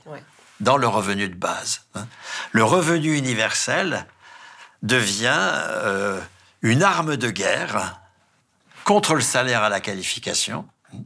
dans 0.61 0.77
le 0.77 0.89
revenu 0.89 1.29
de 1.29 1.35
base. 1.35 1.83
Hein. 1.95 2.07
Le 2.53 2.65
revenu 2.65 3.17
universel 3.17 4.07
devient 4.83 5.51
euh, 5.53 6.21
une 6.63 6.83
arme 6.83 7.17
de 7.17 7.31
guerre 7.31 8.01
contre 8.87 9.15
le 9.15 9.21
salaire 9.21 9.65
à 9.65 9.69
la 9.69 9.81
qualification 9.81 10.65
hein, 10.95 10.99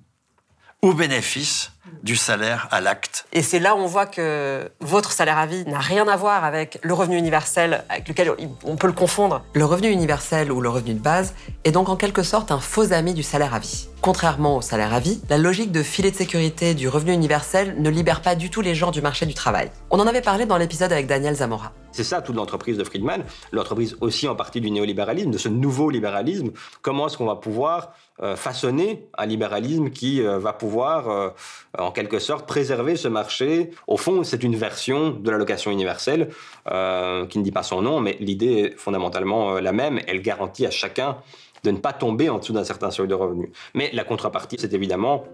au 0.82 0.92
bénéfice 0.92 1.72
du 2.02 2.14
salaire 2.14 2.68
à 2.70 2.82
l'acte. 2.82 3.24
Et 3.32 3.42
c'est 3.42 3.58
là 3.58 3.74
où 3.74 3.78
on 3.78 3.86
voit 3.86 4.04
que 4.04 4.70
votre 4.80 5.12
salaire 5.12 5.38
à 5.38 5.46
vie 5.46 5.64
n'a 5.64 5.78
rien 5.78 6.06
à 6.06 6.14
voir 6.14 6.44
avec 6.44 6.78
le 6.82 6.92
revenu 6.92 7.16
universel 7.16 7.84
avec 7.88 8.06
lequel 8.06 8.34
on 8.64 8.76
peut 8.76 8.86
le 8.86 8.92
confondre. 8.92 9.42
Le 9.54 9.64
revenu 9.64 9.88
universel 9.88 10.52
ou 10.52 10.60
le 10.60 10.68
revenu 10.68 10.92
de 10.92 11.00
base 11.00 11.34
est 11.64 11.72
donc 11.72 11.88
en 11.88 11.96
quelque 11.96 12.22
sorte 12.22 12.52
un 12.52 12.60
faux 12.60 12.92
ami 12.92 13.14
du 13.14 13.22
salaire 13.22 13.54
à 13.54 13.58
vie. 13.58 13.88
Contrairement 14.02 14.58
au 14.58 14.62
salaire 14.62 14.92
à 14.92 15.00
vie, 15.00 15.22
la 15.30 15.38
logique 15.38 15.72
de 15.72 15.82
filet 15.82 16.10
de 16.10 16.16
sécurité 16.16 16.74
du 16.74 16.86
revenu 16.86 17.12
universel 17.12 17.76
ne 17.78 17.88
libère 17.88 18.20
pas 18.20 18.34
du 18.34 18.50
tout 18.50 18.60
les 18.60 18.74
gens 18.74 18.90
du 18.90 19.00
marché 19.00 19.24
du 19.24 19.34
travail. 19.34 19.70
On 19.90 19.98
en 19.98 20.06
avait 20.06 20.22
parlé 20.22 20.44
dans 20.44 20.58
l'épisode 20.58 20.92
avec 20.92 21.06
Daniel 21.06 21.34
Zamora. 21.34 21.72
C'est 21.92 22.04
ça 22.04 22.22
toute 22.22 22.36
l'entreprise 22.36 22.78
de 22.78 22.84
Friedman, 22.84 23.24
l'entreprise 23.52 23.96
aussi 24.00 24.28
en 24.28 24.36
partie 24.36 24.60
du 24.60 24.70
néolibéralisme, 24.70 25.30
de 25.30 25.38
ce 25.38 25.48
nouveau 25.48 25.90
libéralisme. 25.90 26.50
Comment 26.82 27.06
est-ce 27.06 27.18
qu'on 27.18 27.26
va 27.26 27.36
pouvoir 27.36 27.92
euh, 28.22 28.36
façonner 28.36 29.08
un 29.18 29.26
libéralisme 29.26 29.90
qui 29.90 30.22
euh, 30.22 30.38
va 30.38 30.52
pouvoir, 30.52 31.08
euh, 31.08 31.30
en 31.78 31.90
quelque 31.90 32.18
sorte, 32.18 32.46
préserver 32.46 32.96
ce 32.96 33.08
marché? 33.08 33.70
Au 33.86 33.96
fond, 33.96 34.22
c'est 34.22 34.42
une 34.42 34.54
version 34.54 35.10
de 35.10 35.30
l'allocation 35.30 35.70
universelle 35.70 36.28
qui 36.66 37.38
ne 37.38 37.42
dit 37.42 37.52
pas 37.52 37.62
son 37.62 37.82
nom, 37.82 38.00
mais 38.00 38.16
l'idée 38.20 38.52
est 38.52 38.78
fondamentalement 38.78 39.54
la 39.54 39.72
même. 39.72 39.98
Elle 40.06 40.22
garantit 40.22 40.66
à 40.66 40.70
chacun 40.70 41.16
de 41.64 41.70
ne 41.70 41.78
pas 41.78 41.92
tomber 41.92 42.28
en 42.28 42.38
dessous 42.38 42.52
d'un 42.52 42.64
certain 42.64 42.90
seuil 42.90 43.08
de 43.08 43.14
revenus. 43.14 43.50
Mais 43.74 43.90
la 43.92 44.04
contrepartie, 44.04 44.56
c'est 44.58 44.72
évidemment 44.72 45.24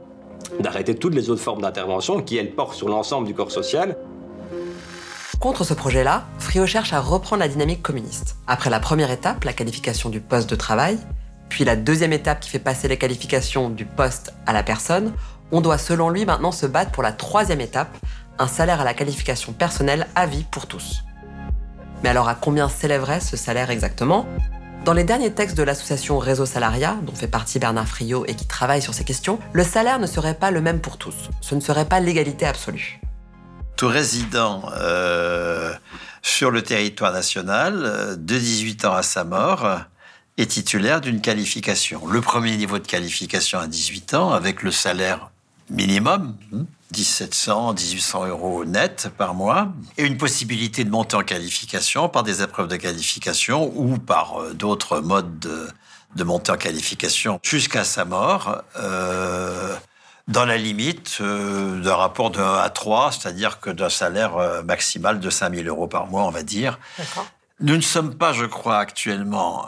d'arrêter 0.60 0.94
toutes 0.94 1.14
les 1.14 1.30
autres 1.30 1.42
formes 1.42 1.62
d'intervention 1.62 2.22
qui, 2.22 2.36
elles, 2.36 2.54
portent 2.54 2.74
sur 2.74 2.88
l'ensemble 2.88 3.26
du 3.26 3.34
corps 3.34 3.50
social. 3.50 3.96
Contre 5.40 5.64
ce 5.64 5.74
projet-là, 5.74 6.24
Frio 6.38 6.66
cherche 6.66 6.94
à 6.94 7.00
reprendre 7.00 7.40
la 7.40 7.48
dynamique 7.48 7.82
communiste. 7.82 8.36
Après 8.46 8.70
la 8.70 8.80
première 8.80 9.10
étape, 9.10 9.44
la 9.44 9.52
qualification 9.52 10.08
du 10.08 10.20
poste 10.20 10.48
de 10.48 10.56
travail, 10.56 10.98
puis 11.50 11.64
la 11.64 11.76
deuxième 11.76 12.14
étape 12.14 12.40
qui 12.40 12.48
fait 12.48 12.58
passer 12.58 12.88
les 12.88 12.96
qualifications 12.96 13.68
du 13.68 13.84
poste 13.84 14.32
à 14.46 14.54
la 14.54 14.62
personne, 14.62 15.12
on 15.52 15.60
doit 15.60 15.78
selon 15.78 16.08
lui 16.08 16.24
maintenant 16.24 16.52
se 16.52 16.66
battre 16.66 16.90
pour 16.90 17.02
la 17.02 17.12
troisième 17.12 17.60
étape, 17.60 17.96
un 18.38 18.48
salaire 18.48 18.80
à 18.80 18.84
la 18.84 18.94
qualification 18.94 19.52
personnelle 19.52 20.06
à 20.14 20.26
vie 20.26 20.44
pour 20.50 20.66
tous. 20.66 21.04
Mais 22.02 22.08
alors 22.08 22.28
à 22.28 22.34
combien 22.34 22.68
s'élèverait 22.68 23.20
ce 23.20 23.36
salaire 23.36 23.70
exactement? 23.70 24.26
Dans 24.86 24.94
les 24.94 25.04
derniers 25.04 25.32
textes 25.32 25.56
de 25.56 25.62
l'association 25.62 26.18
Réseau 26.18 26.46
Salariat, 26.46 26.96
dont 27.02 27.14
fait 27.14 27.28
partie 27.28 27.58
Bernard 27.58 27.88
Friot 27.88 28.24
et 28.26 28.34
qui 28.34 28.46
travaille 28.46 28.82
sur 28.82 28.94
ces 28.94 29.04
questions, 29.04 29.38
le 29.52 29.64
salaire 29.64 29.98
ne 29.98 30.06
serait 30.06 30.34
pas 30.34 30.50
le 30.50 30.60
même 30.60 30.80
pour 30.80 30.96
tous. 30.96 31.28
Ce 31.40 31.54
ne 31.54 31.60
serait 31.60 31.86
pas 31.86 32.00
l'égalité 32.00 32.46
absolue. 32.46 33.00
Tout 33.76 33.88
résident 33.88 34.62
euh, 34.74 35.72
sur 36.22 36.50
le 36.50 36.62
territoire 36.62 37.12
national, 37.12 38.16
de 38.18 38.38
18 38.38 38.86
ans 38.86 38.94
à 38.94 39.02
sa 39.02 39.24
mort, 39.24 39.80
est 40.38 40.46
titulaire 40.46 41.00
d'une 41.00 41.20
qualification. 41.20 42.06
Le 42.06 42.20
premier 42.20 42.56
niveau 42.56 42.78
de 42.78 42.86
qualification 42.86 43.58
à 43.58 43.66
18 43.66 44.14
ans, 44.14 44.32
avec 44.32 44.62
le 44.62 44.70
salaire 44.70 45.30
minimum, 45.70 46.36
1700, 46.96 47.74
1800 47.74 48.26
euros 48.26 48.64
net 48.64 49.10
par 49.16 49.34
mois, 49.34 49.72
et 49.98 50.04
une 50.04 50.16
possibilité 50.16 50.84
de 50.84 50.90
monter 50.90 51.16
en 51.16 51.22
qualification 51.22 52.08
par 52.08 52.22
des 52.22 52.42
épreuves 52.42 52.68
de 52.68 52.76
qualification 52.76 53.72
ou 53.74 53.98
par 53.98 54.40
euh, 54.40 54.54
d'autres 54.54 55.00
modes 55.00 55.38
de, 55.38 55.68
de 56.16 56.24
en 56.24 56.38
qualification 56.38 57.40
jusqu'à 57.42 57.84
sa 57.84 58.04
mort, 58.04 58.62
euh, 58.78 59.76
dans 60.28 60.44
la 60.44 60.56
limite 60.56 61.18
euh, 61.20 61.80
d'un 61.80 61.94
rapport 61.94 62.30
de 62.30 62.40
1 62.40 62.58
à 62.58 62.70
3, 62.70 63.12
c'est-à-dire 63.12 63.60
que 63.60 63.70
d'un 63.70 63.88
salaire 63.88 64.36
euh, 64.36 64.62
maximal 64.62 65.20
de 65.20 65.30
5000 65.30 65.68
euros 65.68 65.86
par 65.86 66.06
mois, 66.06 66.24
on 66.24 66.30
va 66.30 66.42
dire. 66.42 66.78
Nous 67.60 67.76
ne 67.76 67.82
sommes 67.82 68.16
pas, 68.16 68.32
je 68.32 68.44
crois, 68.44 68.78
actuellement 68.78 69.66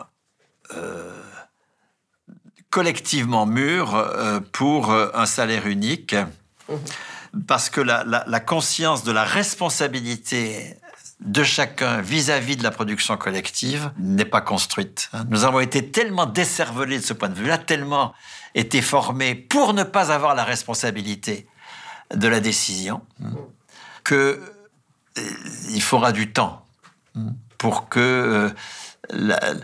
collectivement 2.68 3.47
mûrs 3.47 3.97
pour 4.53 4.92
un 4.92 5.25
salaire 5.25 5.66
unique. 5.66 6.14
Mmh 6.68 6.75
parce 7.47 7.71
que 7.71 7.81
la, 7.81 8.40
conscience 8.40 9.05
de 9.05 9.12
la 9.12 9.25
responsabilité 9.25 10.77
de 11.20 11.42
chacun 11.42 12.00
vis-à-vis 12.00 12.57
de 12.57 12.62
la 12.62 12.70
production 12.70 13.16
collective 13.16 13.90
n'est 13.98 14.24
pas 14.24 14.40
construite. 14.40 15.11
Hein. 15.12 15.24
Nous 15.31 15.44
avons 15.44 15.61
été 15.61 15.90
tellement 15.90 16.26
décervelés 16.26 16.98
de 16.98 17.04
ce 17.04 17.12
point 17.12 17.28
de 17.28 17.35
vue-là, 17.35 17.59
tellement 17.59 18.14
été 18.54 18.81
formés 18.81 19.35
pour 19.35 19.74
ne 19.74 19.83
pas 19.83 20.12
avoir 20.12 20.35
la 20.35 20.44
responsabilité 20.44 21.46
de 22.14 22.28
la 22.28 22.40
décision, 22.40 23.02
hein, 23.22 23.33
que 24.04 24.40
euh, 25.18 25.22
il 25.70 25.83
faudra 25.83 26.12
du 26.12 26.33
temps 26.33 26.64
hein, 27.16 27.35
pour 27.59 27.88
que 27.88 28.54
euh, 29.12 29.54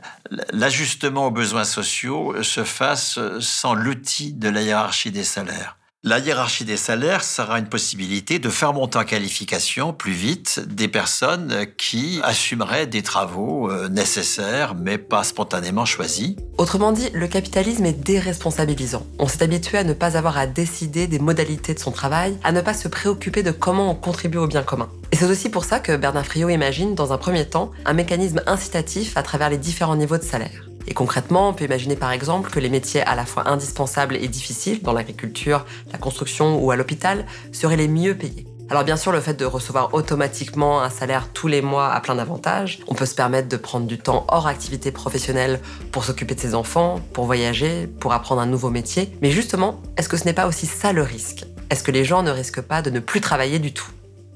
l'ajustement 0.52 1.28
aux 1.28 1.30
besoins 1.30 1.64
sociaux 1.64 2.42
se 2.42 2.64
fasse 2.64 3.18
sans 3.40 3.74
l'outil 3.74 4.32
de 4.32 4.48
la 4.48 4.62
hiérarchie 4.62 5.12
des 5.12 5.24
salaires. 5.24 5.76
La 6.06 6.18
hiérarchie 6.18 6.66
des 6.66 6.76
salaires 6.76 7.24
sera 7.24 7.58
une 7.58 7.66
possibilité 7.66 8.38
de 8.38 8.50
faire 8.50 8.74
monter 8.74 8.98
en 8.98 9.04
qualification 9.04 9.94
plus 9.94 10.12
vite 10.12 10.60
des 10.60 10.86
personnes 10.86 11.64
qui 11.78 12.20
assumeraient 12.22 12.86
des 12.86 13.02
travaux 13.02 13.70
euh, 13.70 13.88
nécessaires 13.88 14.74
mais 14.74 14.98
pas 14.98 15.24
spontanément 15.24 15.86
choisis. 15.86 16.36
Autrement 16.58 16.92
dit, 16.92 17.08
le 17.14 17.26
capitalisme 17.26 17.86
est 17.86 18.04
déresponsabilisant. 18.04 19.06
On 19.18 19.26
s'est 19.28 19.42
habitué 19.42 19.78
à 19.78 19.84
ne 19.84 19.94
pas 19.94 20.18
avoir 20.18 20.36
à 20.36 20.46
décider 20.46 21.06
des 21.06 21.18
modalités 21.18 21.72
de 21.72 21.78
son 21.78 21.90
travail, 21.90 22.36
à 22.44 22.52
ne 22.52 22.60
pas 22.60 22.74
se 22.74 22.86
préoccuper 22.86 23.42
de 23.42 23.50
comment 23.50 23.90
on 23.90 23.94
contribue 23.94 24.36
au 24.36 24.46
bien 24.46 24.62
commun. 24.62 24.90
Et 25.10 25.16
c'est 25.16 25.24
aussi 25.24 25.48
pour 25.48 25.64
ça 25.64 25.80
que 25.80 25.96
Bernard 25.96 26.26
Friot 26.26 26.50
imagine, 26.50 26.94
dans 26.94 27.14
un 27.14 27.18
premier 27.18 27.48
temps, 27.48 27.70
un 27.86 27.94
mécanisme 27.94 28.42
incitatif 28.46 29.16
à 29.16 29.22
travers 29.22 29.48
les 29.48 29.56
différents 29.56 29.96
niveaux 29.96 30.18
de 30.18 30.22
salaire. 30.22 30.68
Et 30.86 30.94
concrètement, 30.94 31.48
on 31.48 31.52
peut 31.52 31.64
imaginer 31.64 31.96
par 31.96 32.12
exemple 32.12 32.50
que 32.50 32.60
les 32.60 32.68
métiers 32.68 33.02
à 33.02 33.14
la 33.14 33.24
fois 33.24 33.48
indispensables 33.48 34.16
et 34.16 34.28
difficiles, 34.28 34.82
dans 34.82 34.92
l'agriculture, 34.92 35.64
la 35.92 35.98
construction 35.98 36.62
ou 36.62 36.70
à 36.70 36.76
l'hôpital, 36.76 37.26
seraient 37.52 37.76
les 37.76 37.88
mieux 37.88 38.16
payés. 38.16 38.46
Alors 38.70 38.82
bien 38.84 38.96
sûr, 38.96 39.12
le 39.12 39.20
fait 39.20 39.34
de 39.34 39.44
recevoir 39.44 39.92
automatiquement 39.92 40.82
un 40.82 40.88
salaire 40.88 41.28
tous 41.34 41.48
les 41.48 41.60
mois 41.60 41.92
a 41.92 42.00
plein 42.00 42.14
d'avantages. 42.14 42.80
On 42.88 42.94
peut 42.94 43.04
se 43.04 43.14
permettre 43.14 43.48
de 43.48 43.58
prendre 43.58 43.86
du 43.86 43.98
temps 43.98 44.24
hors 44.28 44.46
activité 44.46 44.90
professionnelle 44.90 45.60
pour 45.92 46.04
s'occuper 46.04 46.34
de 46.34 46.40
ses 46.40 46.54
enfants, 46.54 47.00
pour 47.12 47.26
voyager, 47.26 47.86
pour 47.86 48.14
apprendre 48.14 48.40
un 48.40 48.46
nouveau 48.46 48.70
métier. 48.70 49.14
Mais 49.20 49.30
justement, 49.30 49.82
est-ce 49.98 50.08
que 50.08 50.16
ce 50.16 50.24
n'est 50.24 50.32
pas 50.32 50.46
aussi 50.46 50.66
ça 50.66 50.94
le 50.94 51.02
risque? 51.02 51.44
Est-ce 51.68 51.82
que 51.82 51.90
les 51.90 52.04
gens 52.06 52.22
ne 52.22 52.30
risquent 52.30 52.62
pas 52.62 52.80
de 52.80 52.88
ne 52.88 53.00
plus 53.00 53.20
travailler 53.20 53.58
du 53.58 53.74
tout? 53.74 53.90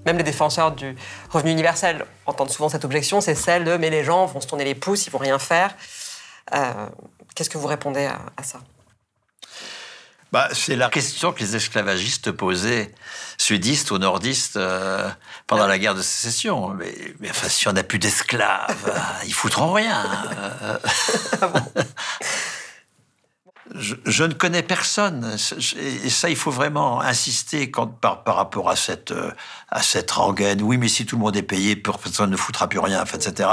Même 0.05 0.19
les 0.19 0.25
défenseurs 0.25 0.73
du 0.73 0.95
revenu 1.31 1.51
universel 1.51 2.05
entendent 2.27 2.51
souvent 2.51 2.69
cette 2.69 2.85
objection, 2.85 3.21
c'est 3.21 3.35
celle 3.35 3.65
de 3.65 3.77
mais 3.77 3.91
les 3.91 4.05
gens 4.05 4.27
vont 4.27 4.41
se 4.41 4.47
tourner 4.47 4.65
les 4.65 4.75
pouces, 4.75 5.07
ils 5.07 5.11
vont 5.11 5.19
rien 5.19 5.39
faire. 5.39 5.75
Euh, 6.55 6.87
qu'est-ce 7.35 7.51
que 7.51 7.59
vous 7.59 7.67
répondez 7.67 8.07
à, 8.07 8.43
ça? 8.43 8.61
Bah, 10.31 10.49
c'est 10.53 10.77
la 10.77 10.91
question 10.91 11.33
que 11.33 11.41
les 11.41 11.57
esclavagistes 11.57 12.33
posaient, 12.33 12.95
sudistes 13.39 13.91
ou 13.91 13.99
nordistes, 13.99 14.57
euh, 14.57 15.09
pendant 15.47 15.67
la 15.67 15.79
guerre 15.79 15.95
de 15.95 16.03
sécession. 16.03 16.69
Mais, 16.75 16.95
enfin, 17.31 17.49
si 17.49 17.67
on 17.67 17.73
n'a 17.73 17.83
plus 17.83 17.99
d'esclaves, 17.99 18.93
ils 19.27 19.35
foutront 19.35 19.73
rien. 19.73 20.05
Ah 21.41 21.53
je, 23.75 24.25
ne 24.25 24.33
connais 24.33 24.63
personne. 24.63 25.37
Et 25.77 26.11
ça, 26.11 26.31
il 26.31 26.37
faut 26.37 26.51
vraiment 26.51 27.01
insister 27.01 27.71
par, 28.01 28.23
rapport 28.25 28.71
à 28.71 28.77
cette, 28.77 29.13
euh, 29.13 29.31
à 29.69 29.83
cette 29.83 30.11
rengaine. 30.11 30.63
Oui, 30.63 30.79
mais 30.79 30.89
si 30.89 31.07
tout 31.07 31.17
le 31.17 31.23
monde 31.23 31.37
est 31.37 31.43
payé, 31.43 31.77
personne 31.77 32.31
ne 32.31 32.37
foutra 32.37 32.69
plus 32.69 32.79
rien, 32.79 33.05
etc. 33.05 33.51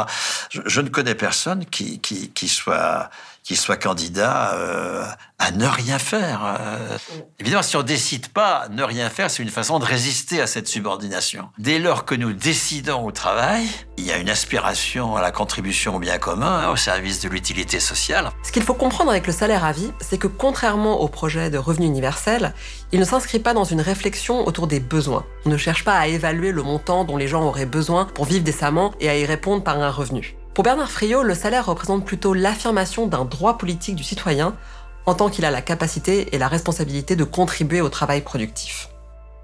Je, 0.50 0.82
ne 0.82 0.90
connais 0.90 1.16
personne 1.16 1.66
qui, 1.66 2.00
qui 2.00 2.48
soit 2.48 3.10
qu'il 3.46 3.58
soit 3.58 3.78
candidat 3.78 4.56
euh, 4.56 5.06
à 5.38 5.52
ne 5.52 5.68
rien 5.68 6.00
faire. 6.00 6.42
Euh. 6.44 6.98
évidemment, 7.40 7.62
si 7.62 7.78
on 7.78 7.84
décide 7.84 8.30
pas 8.30 8.68
ne 8.72 8.82
rien 8.82 9.12
faire, 9.12 9.30
c'est 9.30 9.44
une 9.44 9.50
façon 9.50 9.78
de 9.78 9.86
résister 9.86 10.42
à 10.42 10.48
cette 10.48 10.68
subordination. 10.68 11.50
Dès 11.60 11.78
lors 11.78 12.06
que 12.06 12.16
nous 12.16 12.34
décidons 12.34 13.06
au 13.06 13.12
travail, 13.12 13.68
il 13.98 14.06
y 14.06 14.12
a 14.12 14.18
une 14.18 14.32
aspiration 14.32 15.16
à 15.16 15.22
la 15.22 15.32
contribution 15.32 15.96
au 15.96 16.00
bien 16.00 16.18
commun, 16.18 16.64
hein, 16.64 16.72
au 16.72 16.76
service 16.76 17.22
de 17.22 17.30
l'utilité 17.30 17.80
sociale. 17.80 18.32
Ce 18.42 18.52
qu'il 18.52 18.64
faut 18.64 18.74
comprendre 18.74 19.12
avec 19.12 19.28
le 19.28 19.34
salaire 19.34 19.64
à 19.64 19.72
vie, 19.72 19.92
c'est 20.02 20.18
que 20.18 20.28
contrairement 20.28 21.00
au 21.02 21.08
projet 21.08 21.52
de 21.52 21.60
revenu 21.60 21.86
universel, 21.86 22.56
il 22.92 23.00
ne 23.00 23.06
s'inscrit 23.06 23.40
pas 23.40 23.54
dans 23.54 23.64
une 23.64 23.82
réflexion 23.82 24.48
autour 24.48 24.66
des 24.66 24.80
besoins. 24.80 25.24
On 25.46 25.50
ne 25.50 25.58
cherche 25.58 25.84
pas 25.84 25.98
à 26.00 26.08
évaluer 26.08 26.52
le 26.52 26.64
montant 26.64 27.04
dont 27.04 27.18
les 27.18 27.28
gens 27.28 27.44
auraient 27.44 27.68
besoin 27.68 28.06
pour 28.06 28.26
vivre 28.26 28.44
décemment 28.44 28.96
et 29.00 29.08
à 29.08 29.16
y 29.16 29.26
répondre 29.26 29.64
par 29.64 29.80
un 29.80 29.92
revenu. 29.92 30.36
Pour 30.56 30.64
Bernard 30.64 30.90
Friot, 30.90 31.22
le 31.22 31.36
salaire 31.36 31.66
représente 31.66 32.06
plutôt 32.06 32.34
l'affirmation 32.34 33.08
d'un 33.08 33.26
droit 33.26 33.58
politique 33.58 33.98
du 33.98 34.06
citoyen 34.06 34.56
en 35.06 35.14
tant 35.14 35.30
qu'il 35.30 35.44
a 35.44 35.52
la 35.52 35.62
capacité 35.62 36.34
et 36.34 36.38
la 36.38 36.48
responsabilité 36.48 37.18
de 37.18 37.26
contribuer 37.26 37.82
au 37.82 37.90
travail 37.90 38.22
productif. 38.22 38.88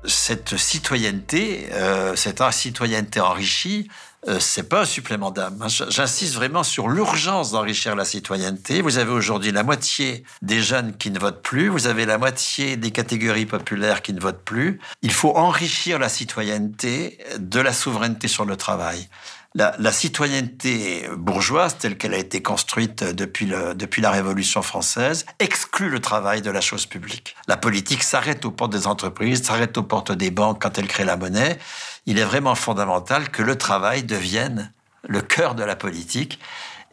Cette 0.05 0.55
citoyenneté, 0.55 1.67
euh, 1.73 2.15
cette 2.15 2.41
citoyenneté 2.53 3.19
enrichie, 3.19 3.89
euh, 4.27 4.39
c'est 4.39 4.69
pas 4.69 4.83
un 4.83 4.85
supplément 4.85 5.31
d'âme. 5.31 5.67
J'insiste 5.89 6.33
vraiment 6.35 6.63
sur 6.63 6.87
l'urgence 6.87 7.51
d'enrichir 7.51 7.95
la 7.95 8.05
citoyenneté. 8.05 8.81
Vous 8.81 8.97
avez 8.97 9.11
aujourd'hui 9.11 9.51
la 9.51 9.63
moitié 9.63 10.23
des 10.41 10.61
jeunes 10.61 10.95
qui 10.95 11.11
ne 11.11 11.19
votent 11.19 11.41
plus, 11.41 11.67
vous 11.67 11.87
avez 11.87 12.05
la 12.05 12.19
moitié 12.19 12.77
des 12.77 12.91
catégories 12.91 13.45
populaires 13.45 14.01
qui 14.01 14.13
ne 14.13 14.21
votent 14.21 14.45
plus. 14.45 14.79
Il 15.01 15.11
faut 15.11 15.35
enrichir 15.35 15.99
la 15.99 16.07
citoyenneté 16.07 17.17
de 17.37 17.59
la 17.59 17.73
souveraineté 17.73 18.29
sur 18.29 18.45
le 18.45 18.55
travail 18.55 19.09
la, 19.55 19.91
citoyenneté 19.91 21.07
bourgeoise, 21.17 21.77
telle 21.77 21.97
qu'elle 21.97 22.13
a 22.13 22.17
été 22.17 22.41
construite 22.41 23.03
depuis, 23.03 23.47
la 23.47 24.11
Révolution 24.11 24.61
française, 24.61 25.25
exclut 25.39 25.89
le 25.89 25.99
travail 25.99 26.41
de 26.41 26.49
la 26.49 26.61
chose 26.61 26.85
publique. 26.85 27.35
La 27.47 27.57
politique 27.57 28.03
s'arrête 28.03 28.45
aux 28.45 28.51
portes 28.51 28.71
des 28.71 28.87
entreprises, 28.87 29.43
s'arrête 29.43 29.77
aux 29.77 29.83
portes 29.83 30.11
des 30.11 30.31
banques 30.31 30.61
quand 30.61 30.77
elle 30.77 30.87
crée 30.87 31.03
la 31.03 31.17
monnaie. 31.17 31.59
Il 32.05 32.17
est 32.17 32.23
vraiment 32.23 32.55
fondamental 32.55 33.29
que 33.29 33.43
le 33.43 33.57
travail 33.57 34.03
devienne 34.03 34.71
le 35.07 35.21
cœur 35.21 35.55
de 35.55 35.63
la 35.63 35.75
politique 35.75 36.39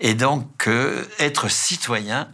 et 0.01 0.15
donc 0.15 0.69
être 1.19 1.49
citoyen 1.49 2.29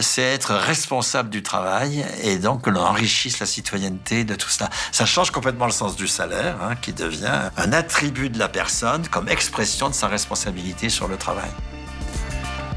c'est 0.00 0.22
être 0.22 0.54
responsable 0.54 1.28
du 1.28 1.42
travail 1.42 2.04
et 2.22 2.38
donc 2.38 2.62
que 2.62 2.70
l'on 2.70 2.80
enrichisse 2.80 3.38
la 3.38 3.46
citoyenneté 3.46 4.24
de 4.24 4.34
tout 4.34 4.48
cela. 4.48 4.70
Ça 4.92 5.04
change 5.04 5.30
complètement 5.30 5.66
le 5.66 5.72
sens 5.72 5.94
du 5.96 6.08
salaire, 6.08 6.56
hein, 6.62 6.74
qui 6.80 6.92
devient 6.92 7.50
un 7.56 7.72
attribut 7.72 8.30
de 8.30 8.38
la 8.38 8.48
personne 8.48 9.06
comme 9.08 9.28
expression 9.28 9.88
de 9.88 9.94
sa 9.94 10.08
responsabilité 10.08 10.88
sur 10.88 11.08
le 11.08 11.16
travail. 11.16 11.50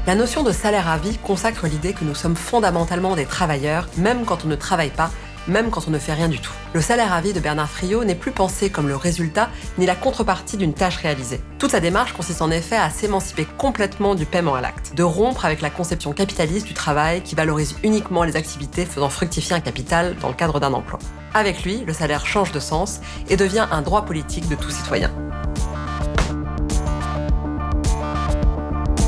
La 0.06 0.14
notion 0.14 0.42
de 0.42 0.52
salaire 0.52 0.88
à 0.88 0.96
vie 0.96 1.18
consacre 1.18 1.66
l'idée 1.66 1.92
que 1.92 2.04
nous 2.04 2.14
sommes 2.14 2.36
fondamentalement 2.36 3.14
des 3.14 3.26
travailleurs, 3.26 3.88
même 3.96 4.24
quand 4.24 4.44
on 4.44 4.48
ne 4.48 4.56
travaille 4.56 4.90
pas, 4.90 5.10
même 5.46 5.70
quand 5.70 5.88
on 5.88 5.90
ne 5.90 5.98
fait 5.98 6.12
rien 6.12 6.28
du 6.28 6.40
tout. 6.40 6.52
Le 6.72 6.80
salaire 6.80 7.12
à 7.12 7.20
vie 7.20 7.32
de 7.32 7.40
Bernard 7.40 7.70
Friot 7.70 8.04
n'est 8.04 8.14
plus 8.14 8.32
pensé 8.32 8.70
comme 8.70 8.88
le 8.88 8.96
résultat 8.96 9.48
ni 9.78 9.86
la 9.86 9.94
contrepartie 9.94 10.56
d'une 10.56 10.74
tâche 10.74 10.96
réalisée. 10.96 11.40
Toute 11.58 11.70
sa 11.70 11.80
démarche 11.80 12.12
consiste 12.12 12.42
en 12.42 12.50
effet 12.50 12.76
à 12.76 12.90
s'émanciper 12.90 13.46
complètement 13.56 14.14
du 14.14 14.26
paiement 14.26 14.54
à 14.54 14.60
l'acte, 14.60 14.94
de 14.94 15.02
rompre 15.02 15.44
avec 15.44 15.60
la 15.60 15.70
conception 15.70 16.12
capitaliste 16.12 16.66
du 16.66 16.74
travail 16.74 17.22
qui 17.22 17.34
valorise 17.34 17.76
uniquement 17.82 18.24
les 18.24 18.36
activités 18.36 18.84
faisant 18.84 19.08
fructifier 19.08 19.56
un 19.56 19.60
capital 19.60 20.16
dans 20.20 20.28
le 20.28 20.34
cadre 20.34 20.60
d'un 20.60 20.72
emploi. 20.72 20.98
Avec 21.34 21.64
lui, 21.64 21.84
le 21.86 21.92
salaire 21.92 22.26
change 22.26 22.52
de 22.52 22.60
sens 22.60 23.00
et 23.28 23.36
devient 23.36 23.66
un 23.70 23.82
droit 23.82 24.04
politique 24.04 24.48
de 24.48 24.54
tout 24.54 24.70
citoyen. 24.70 25.10